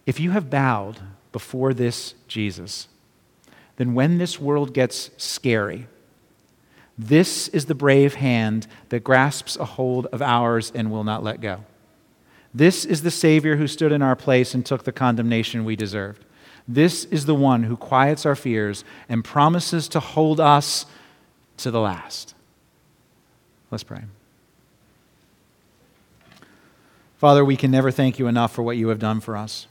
If 0.06 0.19
you 0.19 0.32
have 0.32 0.49
bowed 0.49 0.99
before 1.32 1.73
this 1.73 2.15
Jesus, 2.28 2.89
then 3.78 3.93
when 3.93 4.17
this 4.17 4.39
world 4.39 4.73
gets 4.73 5.10
scary, 5.17 5.88
this 6.97 7.47
is 7.49 7.65
the 7.65 7.75
brave 7.75 8.15
hand 8.15 8.67
that 8.89 9.03
grasps 9.03 9.58
a 9.58 9.65
hold 9.65 10.08
of 10.08 10.21
ours 10.21 10.71
and 10.73 10.91
will 10.91 11.03
not 11.03 11.23
let 11.23 11.41
go. 11.41 11.63
This 12.53 12.86
is 12.86 13.01
the 13.03 13.12
Savior 13.12 13.58
who 13.58 13.67
stood 13.67 13.91
in 13.91 14.01
our 14.01 14.15
place 14.15 14.53
and 14.53 14.65
took 14.65 14.86
the 14.86 14.93
condemnation 14.93 15.65
we 15.65 15.75
deserved. 15.75 16.23
This 16.67 17.03
is 17.05 17.25
the 17.25 17.36
one 17.36 17.63
who 17.63 17.75
quiets 17.75 18.25
our 18.25 18.36
fears 18.36 18.86
and 19.10 19.23
promises 19.23 19.88
to 19.89 19.99
hold 19.99 20.39
us 20.39 20.86
to 21.58 21.69
the 21.69 21.81
last. 21.81 22.34
Let's 23.71 23.84
pray. 23.84 24.03
Father, 27.17 27.43
we 27.43 27.58
can 27.58 27.71
never 27.71 27.91
thank 27.91 28.19
you 28.19 28.27
enough 28.27 28.53
for 28.53 28.63
what 28.63 28.77
you 28.77 28.88
have 28.88 28.99
done 28.99 29.19
for 29.19 29.36
us 29.36 29.67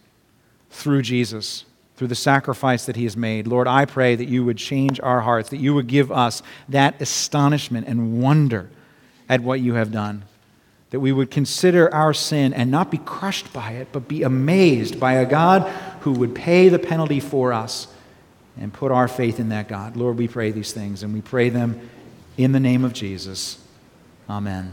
through 0.70 1.02
Jesus, 1.02 1.64
through 1.96 2.08
the 2.08 2.14
sacrifice 2.14 2.86
that 2.86 2.96
he 2.96 3.04
has 3.04 3.16
made. 3.16 3.46
Lord, 3.46 3.68
I 3.68 3.84
pray 3.84 4.16
that 4.16 4.28
you 4.28 4.44
would 4.44 4.58
change 4.58 4.98
our 5.00 5.20
hearts, 5.20 5.50
that 5.50 5.58
you 5.58 5.74
would 5.74 5.86
give 5.86 6.10
us 6.10 6.42
that 6.68 7.00
astonishment 7.00 7.86
and 7.86 8.20
wonder 8.20 8.68
at 9.28 9.40
what 9.40 9.60
you 9.60 9.74
have 9.74 9.92
done 9.92 10.24
that 10.94 11.00
we 11.00 11.10
would 11.10 11.28
consider 11.28 11.92
our 11.92 12.14
sin 12.14 12.54
and 12.54 12.70
not 12.70 12.88
be 12.88 12.98
crushed 12.98 13.52
by 13.52 13.72
it, 13.72 13.88
but 13.90 14.06
be 14.06 14.22
amazed 14.22 15.00
by 15.00 15.14
a 15.14 15.26
God 15.26 15.68
who 16.02 16.12
would 16.12 16.36
pay 16.36 16.68
the 16.68 16.78
penalty 16.78 17.18
for 17.18 17.52
us 17.52 17.88
and 18.56 18.72
put 18.72 18.92
our 18.92 19.08
faith 19.08 19.40
in 19.40 19.48
that 19.48 19.66
God. 19.66 19.96
Lord, 19.96 20.16
we 20.16 20.28
pray 20.28 20.52
these 20.52 20.72
things 20.72 21.02
and 21.02 21.12
we 21.12 21.20
pray 21.20 21.48
them 21.48 21.90
in 22.36 22.52
the 22.52 22.60
name 22.60 22.84
of 22.84 22.92
Jesus. 22.92 23.58
Amen. 24.30 24.70